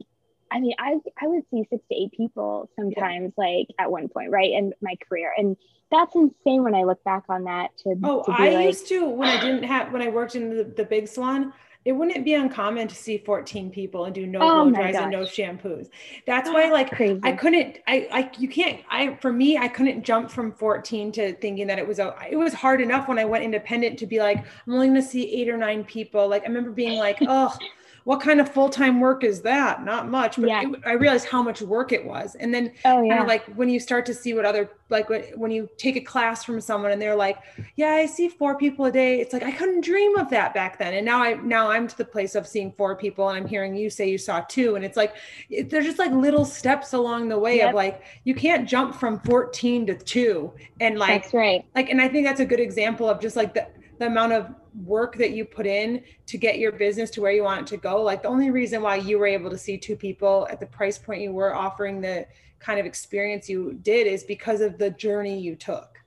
[0.50, 3.44] I mean, I, I would see six to eight people sometimes, yeah.
[3.44, 5.33] like at one point, right, in my career.
[5.37, 5.57] And
[5.90, 7.77] that's insane when I look back on that.
[7.79, 10.57] To, oh, to I like, used to, when I didn't have, when I worked in
[10.57, 11.53] the, the big salon,
[11.85, 15.11] it wouldn't be uncommon to see 14 people and do no oh blow dries and
[15.12, 15.88] no shampoos.
[16.27, 17.20] That's why like Crazy.
[17.23, 21.35] I couldn't I like you can't I for me I couldn't jump from 14 to
[21.35, 24.18] thinking that it was a it was hard enough when I went independent to be
[24.18, 26.29] like I'm only going to see 8 or 9 people.
[26.29, 27.55] Like I remember being like, "Oh,
[28.04, 29.82] what kind of full-time work is that?
[29.82, 30.62] Not much but yeah.
[30.62, 32.34] it, i realized how much work it was.
[32.36, 33.14] And then oh, yeah.
[33.14, 36.00] kind of like when you start to see what other like when you take a
[36.00, 37.38] class from someone and they're like
[37.76, 39.20] yeah i see four people a day.
[39.20, 40.94] It's like i couldn't dream of that back then.
[40.94, 43.74] And now i now i'm to the place of seeing four people and i'm hearing
[43.74, 44.76] you say you saw two.
[44.76, 45.14] And it's like
[45.48, 47.70] it, they're just like little steps along the way yep.
[47.70, 50.52] of like you can't jump from 14 to two.
[50.80, 51.64] And like that's right.
[51.74, 53.66] like and i think that's a good example of just like the
[53.98, 57.44] the amount of work that you put in to get your business to where you
[57.44, 58.02] want it to go.
[58.02, 60.98] Like the only reason why you were able to see two people at the price
[60.98, 62.26] point you were offering the
[62.59, 65.98] kind of experience you did is because of the journey you took.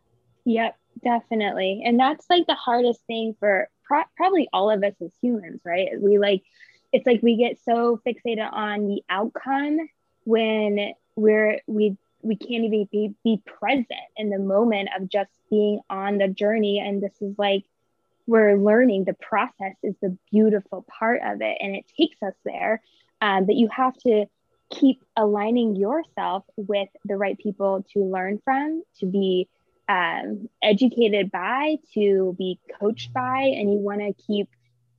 [0.46, 1.84] Yep, definitely.
[1.86, 5.90] And that's like the hardest thing for pro- probably all of us as humans, right?
[6.00, 6.44] We like,
[6.92, 9.78] it's like we get so fixated on the outcome
[10.24, 15.80] when we're, we, we can't even be, be present in the moment of just being
[15.90, 16.80] on the journey.
[16.80, 17.64] And this is like,
[18.28, 22.82] we're learning the process is the beautiful part of it and it takes us there
[23.22, 24.26] um, but you have to
[24.70, 29.48] keep aligning yourself with the right people to learn from, to be
[29.88, 34.50] um, educated by, to be coached by, and you want to keep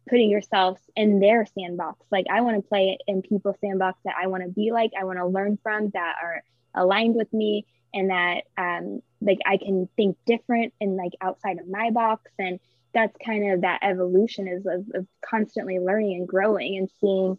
[0.09, 2.07] putting yourself in their sandbox.
[2.11, 5.05] Like I want to play in people's sandbox that I want to be like, I
[5.05, 6.43] want to learn from that are
[6.75, 11.69] aligned with me and that um, like I can think different and like outside of
[11.69, 12.31] my box.
[12.38, 12.59] And
[12.94, 17.38] that's kind of that evolution is of, of constantly learning and growing and seeing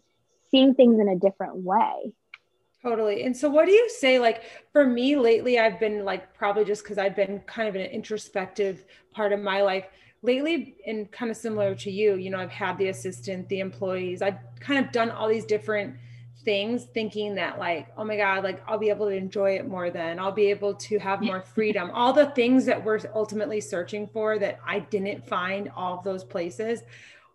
[0.50, 2.12] seeing things in a different way.
[2.82, 3.24] Totally.
[3.24, 4.18] And so, what do you say?
[4.18, 7.82] Like, for me lately, I've been like, probably just because I've been kind of an
[7.82, 9.84] introspective part of my life
[10.22, 14.22] lately, and kind of similar to you, you know, I've had the assistant, the employees,
[14.22, 15.96] I've kind of done all these different
[16.44, 19.90] things thinking that, like, oh my God, like, I'll be able to enjoy it more
[19.90, 21.90] then, I'll be able to have more freedom.
[21.92, 26.24] all the things that we're ultimately searching for that I didn't find all of those
[26.24, 26.82] places.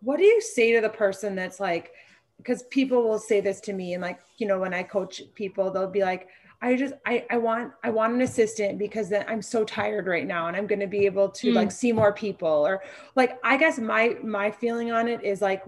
[0.00, 1.92] What do you say to the person that's like,
[2.38, 5.70] because people will say this to me and like you know when i coach people
[5.70, 6.28] they'll be like
[6.62, 10.26] i just i i want i want an assistant because then i'm so tired right
[10.26, 11.54] now and i'm going to be able to mm.
[11.54, 12.82] like see more people or
[13.14, 15.64] like i guess my my feeling on it is like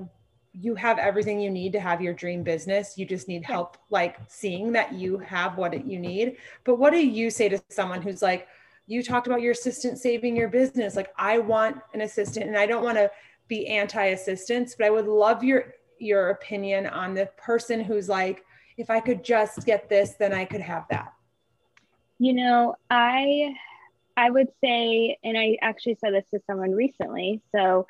[0.60, 4.16] you have everything you need to have your dream business you just need help like
[4.28, 8.22] seeing that you have what you need but what do you say to someone who's
[8.22, 8.48] like
[8.86, 12.66] you talked about your assistant saving your business like i want an assistant and i
[12.66, 13.10] don't want to
[13.46, 18.44] be anti-assistance but i would love your your opinion on the person who's like,
[18.76, 21.12] if I could just get this, then I could have that?
[22.18, 23.54] You know, I
[24.16, 27.40] I would say, and I actually said this to someone recently.
[27.54, 27.86] So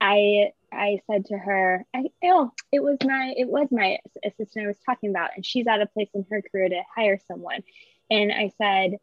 [0.00, 4.68] I I said to her, I oh, it was my it was my assistant I
[4.68, 7.62] was talking about, and she's at a place in her career to hire someone.
[8.10, 8.98] And I said,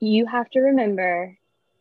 [0.00, 1.36] you have to remember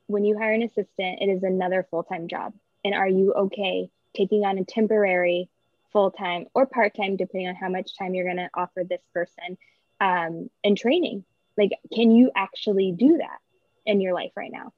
[0.07, 2.53] when you hire an assistant, it is another full-time job.
[2.83, 5.49] And are you okay taking on a temporary
[5.95, 9.01] full time or part time, depending on how much time you're going to offer this
[9.13, 9.57] person
[10.01, 11.23] um, and training.
[11.57, 13.39] Like, can you actually do that
[13.85, 14.73] in your life right now?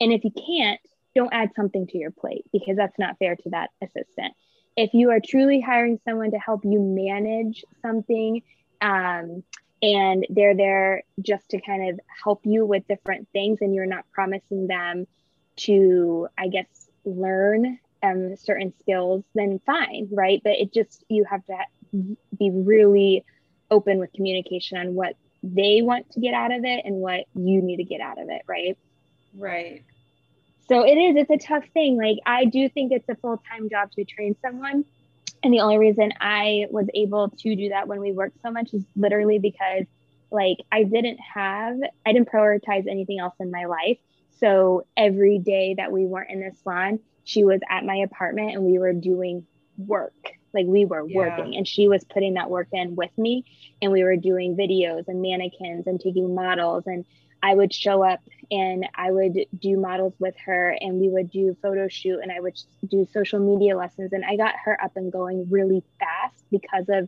[0.00, 0.80] And if you can't,
[1.14, 4.34] don't add something to your plate because that's not fair to that assistant.
[4.76, 8.42] If you are truly hiring someone to help you manage something
[8.80, 9.44] um,
[9.82, 14.04] and they're there just to kind of help you with different things and you're not
[14.12, 15.06] promising them
[15.56, 16.66] to, I guess,
[17.04, 20.40] learn um, certain skills, then fine, right?
[20.42, 23.24] But it just, you have to be really
[23.70, 27.62] open with communication on what they want to get out of it and what you
[27.62, 28.76] need to get out of it, right?
[29.36, 29.84] Right.
[30.68, 31.96] So it is, it's a tough thing.
[31.96, 34.84] Like, I do think it's a full time job to train someone.
[35.42, 38.72] And the only reason I was able to do that when we worked so much
[38.72, 39.84] is literally because,
[40.30, 43.98] like, I didn't have, I didn't prioritize anything else in my life.
[44.40, 48.64] So every day that we weren't in the salon, she was at my apartment and
[48.64, 49.46] we were doing
[49.76, 51.16] work like we were yeah.
[51.16, 53.44] working and she was putting that work in with me
[53.82, 57.04] and we were doing videos and mannequins and taking models and
[57.44, 61.54] I would show up and I would do models with her and we would do
[61.60, 64.14] photo shoot and I would do social media lessons.
[64.14, 67.06] And I got her up and going really fast because of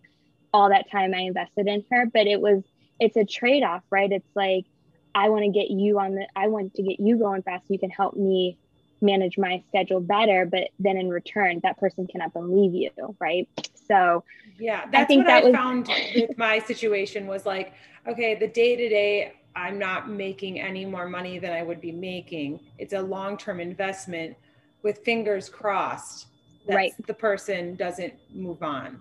[0.52, 2.04] all that time I invested in her.
[2.04, 2.62] But it was
[3.00, 4.12] it's a trade-off right?
[4.12, 4.66] It's like
[5.14, 7.72] I want to get you on the I want to get you going fast so
[7.72, 8.58] you can help me
[9.00, 13.16] manage my schedule better but then in return that person can up and leave you
[13.18, 13.48] right?
[13.88, 14.22] So
[14.58, 15.54] yeah that's I think what that i was...
[15.54, 17.72] found with my situation was like
[18.06, 21.92] okay the day to day i'm not making any more money than i would be
[21.92, 24.36] making it's a long-term investment
[24.82, 26.26] with fingers crossed
[26.66, 26.92] that right.
[27.06, 29.00] the person doesn't move on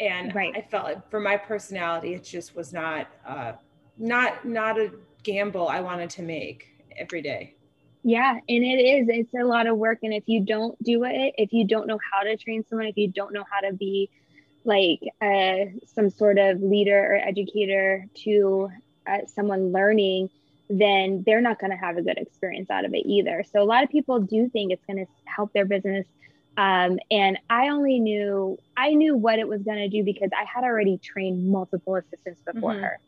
[0.00, 0.54] and right.
[0.56, 3.52] i felt like for my personality it just was not uh
[3.98, 4.90] not not a
[5.22, 7.56] gamble i wanted to make every day
[8.08, 9.08] yeah, and it is.
[9.08, 9.98] It's a lot of work.
[10.04, 12.96] And if you don't do it, if you don't know how to train someone, if
[12.96, 14.10] you don't know how to be
[14.62, 18.68] like uh, some sort of leader or educator to
[19.06, 20.30] uh, someone learning,
[20.68, 23.44] then they're not going to have a good experience out of it either.
[23.52, 26.06] So a lot of people do think it's going to help their business.
[26.56, 30.44] Um, and I only knew I knew what it was going to do because I
[30.44, 32.82] had already trained multiple assistants before mm-hmm.
[32.82, 32.98] her.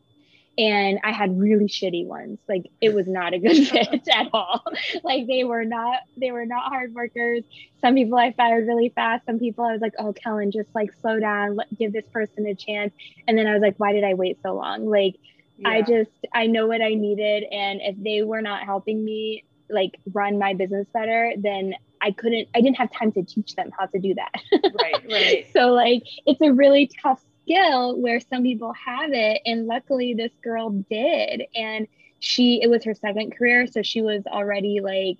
[0.59, 2.39] and I had really shitty ones.
[2.47, 4.63] Like it was not a good fit at all.
[5.03, 7.43] like they were not they were not hard workers.
[7.81, 9.25] Some people I fired really fast.
[9.25, 11.57] Some people I was like, "Oh, Kellyn, just like slow down.
[11.57, 12.93] Let, give this person a chance."
[13.27, 15.17] And then I was like, "Why did I wait so long?" Like
[15.59, 15.69] yeah.
[15.69, 19.99] I just I know what I needed and if they were not helping me like
[20.13, 23.87] run my business better, then I couldn't I didn't have time to teach them how
[23.87, 24.33] to do that.
[24.81, 25.47] right, right.
[25.53, 30.33] So like it's a really tough skill where some people have it and luckily this
[30.43, 31.87] girl did and
[32.19, 35.19] she it was her second career so she was already like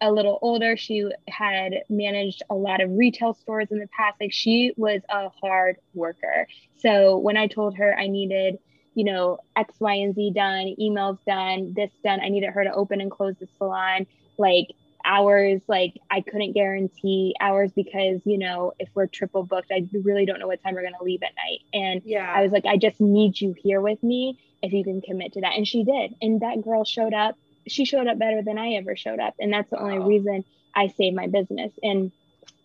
[0.00, 4.32] a little older she had managed a lot of retail stores in the past like
[4.32, 8.58] she was a hard worker so when i told her i needed
[8.94, 12.20] you know x y and z done emails done this done.
[12.20, 14.06] I needed her to open and close the salon.
[14.38, 14.68] Like
[15.04, 20.24] hours like i couldn't guarantee hours because you know if we're triple booked i really
[20.24, 21.60] don't know what time we're going to leave at night.
[21.74, 22.32] And yeah.
[22.32, 25.40] I was like i just need you here with me if you can commit to
[25.40, 25.56] that.
[25.56, 26.14] And she did.
[26.22, 27.36] And that girl showed up.
[27.66, 29.34] She showed up better than i ever showed up.
[29.38, 31.72] And that's the only reason i saved my business.
[31.82, 32.12] And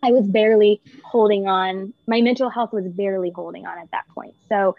[0.04, 1.94] i was barely holding on.
[2.06, 4.36] My mental health was barely holding on at that point.
[4.48, 4.76] So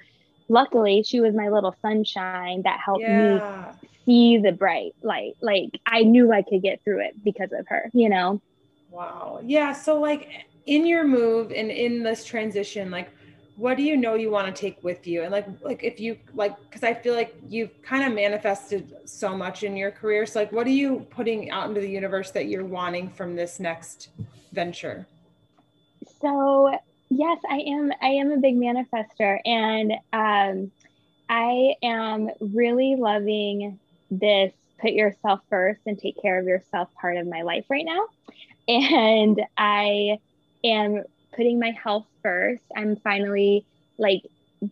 [0.48, 3.72] luckily she was my little sunshine that helped yeah.
[3.82, 5.36] me see the bright light.
[5.40, 8.40] Like i knew i could get through it because of her you know?
[8.90, 9.40] Wow.
[9.44, 10.28] Yeah so like
[10.66, 13.10] in your move and in this transition like
[13.58, 15.22] what do you know you want to take with you?
[15.22, 19.36] And like like if you like because i feel like you've kind of manifested so
[19.36, 20.26] much in your career.
[20.26, 23.58] So like what are you putting out into the universe that you're wanting from this
[23.58, 24.10] next
[24.52, 25.08] venture?
[26.20, 26.78] So
[27.10, 27.92] yes, I am.
[28.00, 30.70] I am a big manifester, and um,
[31.28, 33.78] I am really loving
[34.10, 38.06] this put yourself first and take care of yourself part of my life right now.
[38.68, 40.18] And I
[40.62, 41.02] am
[41.34, 42.62] putting my health first.
[42.76, 43.64] I'm finally
[43.98, 44.22] like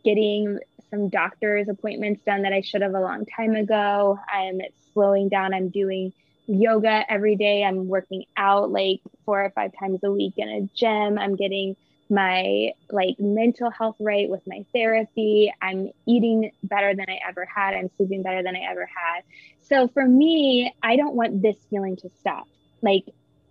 [0.05, 0.59] getting
[0.91, 4.19] some doctor's appointments done that I should have a long time ago.
[4.33, 4.61] I'm
[4.93, 5.55] slowing down.
[5.55, 6.13] I'm doing
[6.47, 7.65] yoga every day.
[7.65, 11.19] I'm working out like four or five times a week in a gym.
[11.19, 11.77] I'm getting
[12.09, 15.53] my like mental health right with my therapy.
[15.61, 17.75] I'm eating better than I ever had.
[17.75, 19.23] I'm sleeping better than I ever had.
[19.63, 22.47] So for me, I don't want this feeling to stop.
[22.83, 23.05] Like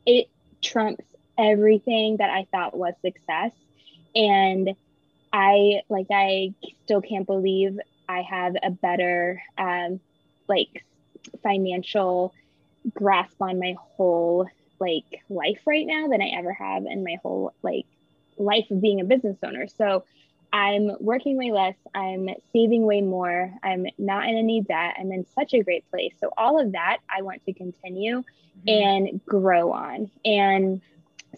[0.06, 0.28] it
[0.62, 1.06] trumps
[1.38, 3.51] everything that I thought was success.
[4.16, 4.76] And
[5.34, 6.53] I like I
[6.84, 7.78] still can't believe
[8.08, 9.99] I have a better um
[10.47, 10.86] like
[11.43, 12.34] financial
[12.93, 14.47] grasp on my whole
[14.80, 17.86] like life right now than I ever have in my whole like
[18.38, 19.67] life of being a business owner.
[19.67, 20.03] So
[20.53, 25.25] I'm working way less, I'm saving way more, I'm not in any debt, I'm in
[25.36, 26.13] such a great place.
[26.19, 28.23] So all of that I want to continue
[28.65, 28.69] mm-hmm.
[28.69, 30.09] and grow on.
[30.23, 30.81] And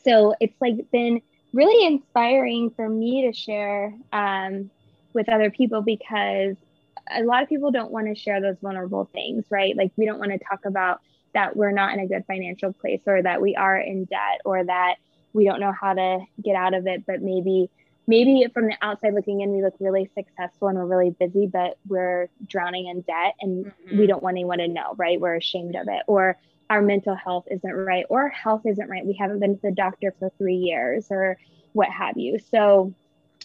[0.04, 1.22] so it's like been
[1.54, 4.70] really inspiring for me to share um,
[5.14, 6.56] with other people because
[7.10, 9.76] a lot of people don't want to share those vulnerable things, right?
[9.76, 11.02] Like we don't want to talk about
[11.34, 14.64] that we're not in a good financial place or that we are in debt or
[14.64, 14.96] that
[15.38, 17.70] we don't know how to get out of it, but maybe
[18.08, 21.78] maybe from the outside looking in, we look really successful and we're really busy, but
[21.88, 23.98] we're drowning in debt and mm-hmm.
[24.00, 25.22] we don't want anyone to know, right?
[25.22, 26.04] We're ashamed of it.
[26.08, 26.38] Or
[26.70, 29.06] our mental health isn't right, or health isn't right.
[29.06, 31.38] We haven't been to the doctor for three years or
[31.74, 32.40] what have you.
[32.40, 32.94] So,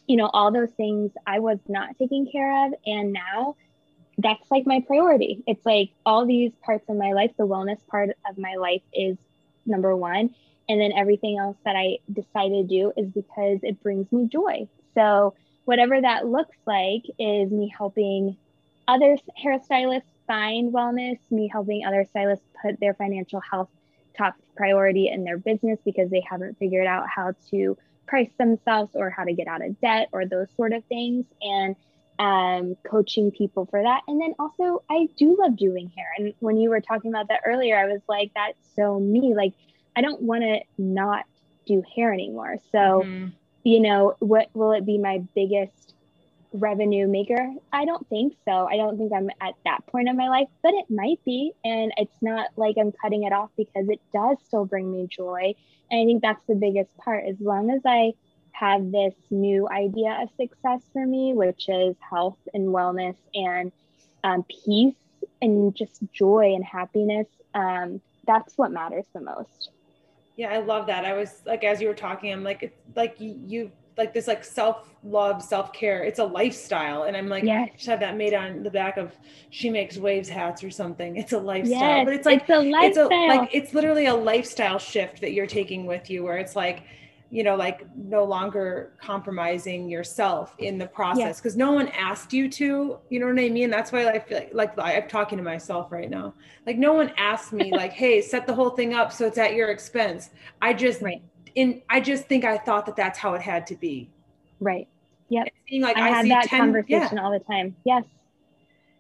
[0.07, 2.72] you know, all those things I was not taking care of.
[2.86, 3.57] And now
[4.16, 5.43] that's like my priority.
[5.47, 9.18] It's like all these parts of my life, the wellness part of my life is
[9.66, 10.30] number one
[10.69, 14.69] and then everything else that I decide to do is because it brings me joy.
[14.95, 15.35] So,
[15.65, 18.37] whatever that looks like is me helping
[18.89, 23.69] other hairstylists find wellness, me helping other stylists put their financial health
[24.17, 29.09] top priority in their business because they haven't figured out how to price themselves or
[29.09, 31.25] how to get out of debt or those sort of things.
[31.41, 31.77] And
[32.19, 34.03] um, coaching people for that.
[34.07, 36.07] And then also, I do love doing hair.
[36.17, 39.35] And when you were talking about that earlier, I was like, that's so me.
[39.35, 39.55] Like,
[39.97, 41.24] I don't want to not
[41.66, 42.59] do hair anymore.
[42.72, 43.28] So, mm-hmm.
[43.64, 45.95] you know, what will it be my biggest
[46.53, 47.55] revenue maker?
[47.72, 48.68] I don't think so.
[48.70, 51.53] I don't think I'm at that point in my life, but it might be.
[51.64, 55.55] And it's not like I'm cutting it off because it does still bring me joy.
[55.90, 57.24] And I think that's the biggest part.
[57.28, 58.12] As long as I
[58.53, 63.72] have this new idea of success for me, which is health and wellness and
[64.24, 64.95] um, peace
[65.40, 69.72] and just joy and happiness, um, that's what matters the most.
[70.37, 71.05] Yeah, I love that.
[71.05, 74.45] I was like, as you were talking, I'm like, it's like you, like this like
[74.45, 76.03] self love, self care.
[76.03, 77.70] It's a lifestyle, and I'm like, yes.
[77.74, 79.12] just have that made on the back of
[79.51, 81.16] she makes waves hats or something.
[81.16, 83.09] It's a lifestyle, yes, but it's like it's a lifestyle.
[83.11, 86.57] It's a, like it's literally a lifestyle shift that you're taking with you, where it's
[86.57, 86.85] like
[87.33, 91.64] you know like no longer compromising yourself in the process because yeah.
[91.64, 93.70] no one asked you to you know what i mean?
[93.70, 96.35] That's why i feel like, like i'm talking to myself right now.
[96.66, 99.55] Like no one asked me like hey set the whole thing up so it's at
[99.55, 100.28] your expense.
[100.61, 101.22] I just right.
[101.55, 104.11] in i just think i thought that that's how it had to be.
[104.61, 104.87] Right.
[105.30, 105.49] Yep.
[105.80, 107.24] Like i, I had that 10, conversation yeah.
[107.24, 107.74] all the time.
[107.85, 108.05] Yes.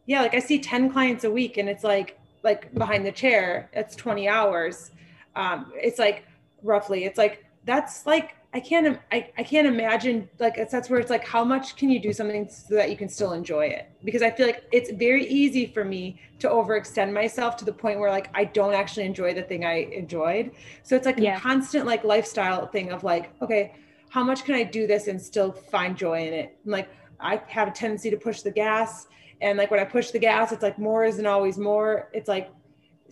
[0.06, 3.68] Yeah like i see 10 clients a week and it's like like behind the chair
[3.74, 4.90] it's 20 hours.
[5.36, 6.24] Um it's like
[6.62, 11.10] roughly it's like that's like I can't I, I can't imagine like that's where it's
[11.10, 13.90] like how much can you do something so that you can still enjoy it?
[14.04, 17.98] Because I feel like it's very easy for me to overextend myself to the point
[17.98, 20.52] where like I don't actually enjoy the thing I enjoyed.
[20.82, 21.38] So it's like yeah.
[21.38, 23.74] a constant like lifestyle thing of like okay
[24.10, 26.58] how much can I do this and still find joy in it?
[26.64, 26.90] And like
[27.20, 29.06] I have a tendency to push the gas
[29.40, 32.10] and like when I push the gas it's like more isn't always more.
[32.12, 32.50] It's like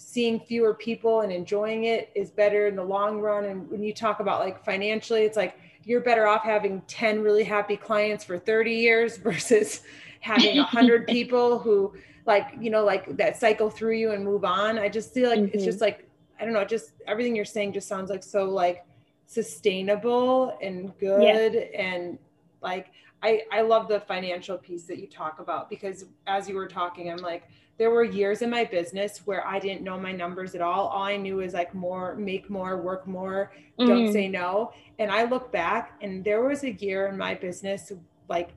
[0.00, 3.44] seeing fewer people and enjoying it is better in the long run.
[3.44, 7.44] And when you talk about like financially, it's like you're better off having 10 really
[7.44, 9.82] happy clients for 30 years versus
[10.20, 11.92] having 100 people who
[12.24, 14.78] like, you know, like that cycle through you and move on.
[14.78, 15.54] I just feel like mm-hmm.
[15.54, 16.08] it's just like,
[16.40, 18.86] I don't know, just everything you're saying just sounds like so like
[19.26, 21.80] sustainable and good yeah.
[21.80, 22.18] and
[22.62, 22.86] like
[23.22, 27.10] I, I love the financial piece that you talk about because as you were talking,
[27.10, 30.60] I'm like, there were years in my business where I didn't know my numbers at
[30.60, 30.88] all.
[30.88, 33.88] All I knew was like more, make more, work more, mm-hmm.
[33.88, 34.72] don't say no.
[34.98, 37.92] And I look back and there was a year in my business,
[38.28, 38.50] like,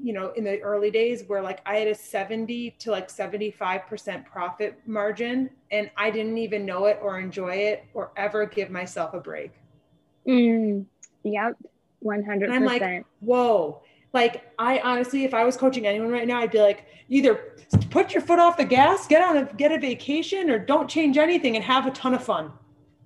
[0.00, 4.24] you know, in the early days where like I had a 70 to like 75%
[4.24, 9.14] profit margin and I didn't even know it or enjoy it or ever give myself
[9.14, 9.52] a break.
[10.26, 10.86] Mm,
[11.24, 11.56] yep.
[12.04, 12.44] 100%.
[12.44, 13.82] And I'm like, whoa
[14.12, 17.56] like I honestly, if I was coaching anyone right now, I'd be like, either
[17.90, 21.16] put your foot off the gas, get on a get a vacation, or don't change
[21.18, 22.52] anything and have a ton of fun.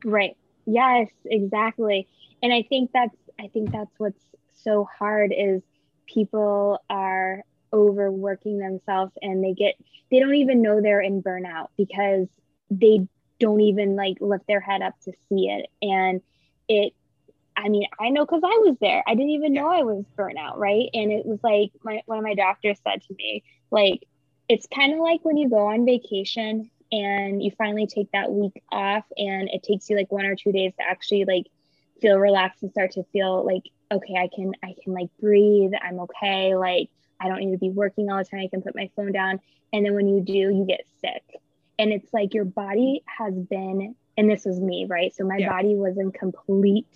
[0.05, 0.37] Right.
[0.67, 2.09] Yes, exactly.
[2.43, 4.23] And I think that's I think that's what's
[4.55, 5.63] so hard is
[6.07, 7.43] people are
[7.73, 9.75] overworking themselves and they get
[10.11, 12.29] they don't even know they're in burnout because
[12.71, 13.07] they
[13.39, 16.23] don't even like lift their head up to see it and
[16.69, 16.95] it
[17.57, 19.03] I mean, I know because I was there.
[19.07, 20.89] I didn't even know I was burnout, right?
[20.93, 24.07] And it was like my one of my doctors said to me, like,
[24.49, 28.63] it's kind of like when you go on vacation and you finally take that week
[28.71, 31.47] off, and it takes you like one or two days to actually like
[32.01, 35.73] feel relaxed and start to feel like, okay, I can I can like breathe.
[35.81, 36.55] I'm okay.
[36.55, 36.91] Like
[37.21, 38.41] I don't need to be working all the time.
[38.41, 39.41] I can put my phone down.
[39.73, 41.23] And then when you do, you get sick.
[41.79, 45.15] And it's like your body has been, and this was me, right?
[45.15, 45.51] So my yeah.
[45.51, 46.87] body was in complete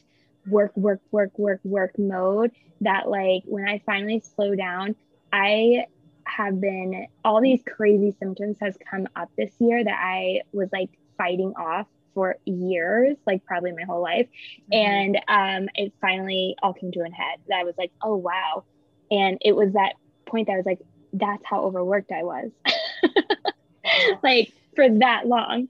[0.47, 4.97] work, work, work, work, work mode that like when I finally slow down,
[5.33, 5.87] I
[6.25, 10.91] have been all these crazy symptoms has come up this year that I was like
[11.19, 14.29] fighting off for years, like probably my whole life.
[14.73, 14.91] Mm-hmm.
[14.91, 17.39] And um, it finally all came to an head.
[17.49, 18.65] That I was like, oh wow.
[19.11, 19.95] And it was that
[20.27, 20.81] point that I was like,
[21.13, 22.51] that's how overworked I was.
[24.23, 25.69] like for that long.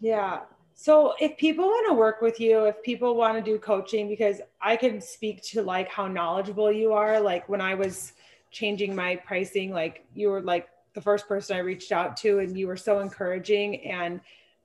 [0.00, 0.40] Yeah.
[0.82, 4.40] So if people want to work with you, if people want to do coaching, because
[4.60, 7.20] I can speak to like how knowledgeable you are.
[7.20, 8.14] Like when I was
[8.50, 12.58] changing my pricing, like you were like the first person I reached out to, and
[12.58, 13.80] you were so encouraging.
[13.84, 14.20] And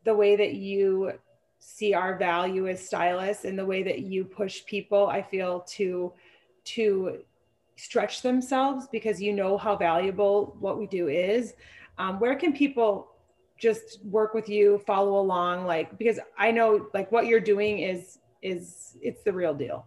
[0.05, 1.11] the way that you
[1.59, 6.13] see our value as stylists and the way that you push people, I feel to
[6.63, 7.19] to
[7.75, 11.53] stretch themselves because you know how valuable what we do is.
[11.99, 13.11] Um, where can people
[13.57, 18.19] just work with you, follow along, like because I know like what you're doing is
[18.41, 19.85] is it's the real deal.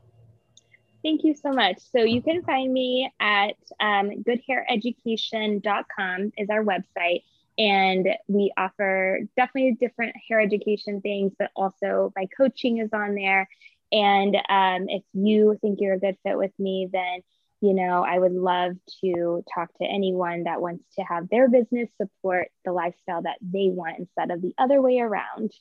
[1.02, 1.78] Thank you so much.
[1.78, 7.22] So you can find me at um, goodhaireducation.com is our website.
[7.58, 13.48] And we offer definitely different hair education things, but also my coaching is on there.
[13.92, 17.22] And um, if you think you're a good fit with me, then
[17.60, 21.88] you know, I would love to talk to anyone that wants to have their business
[22.00, 25.52] support the lifestyle that they want instead of the other way around.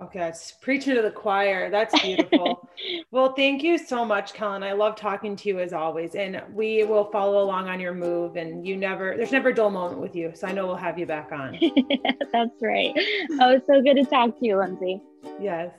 [0.00, 1.70] Oh, okay, it's preaching to the choir.
[1.70, 2.68] That's beautiful.
[3.12, 4.62] well, thank you so much, Kellyn.
[4.62, 8.36] I love talking to you as always, and we will follow along on your move.
[8.36, 10.98] And you never, there's never a dull moment with you, so I know we'll have
[10.98, 11.58] you back on.
[12.32, 12.92] That's right.
[13.40, 15.00] Oh, it's so good to talk to you, Lindsay.
[15.40, 15.70] Yes.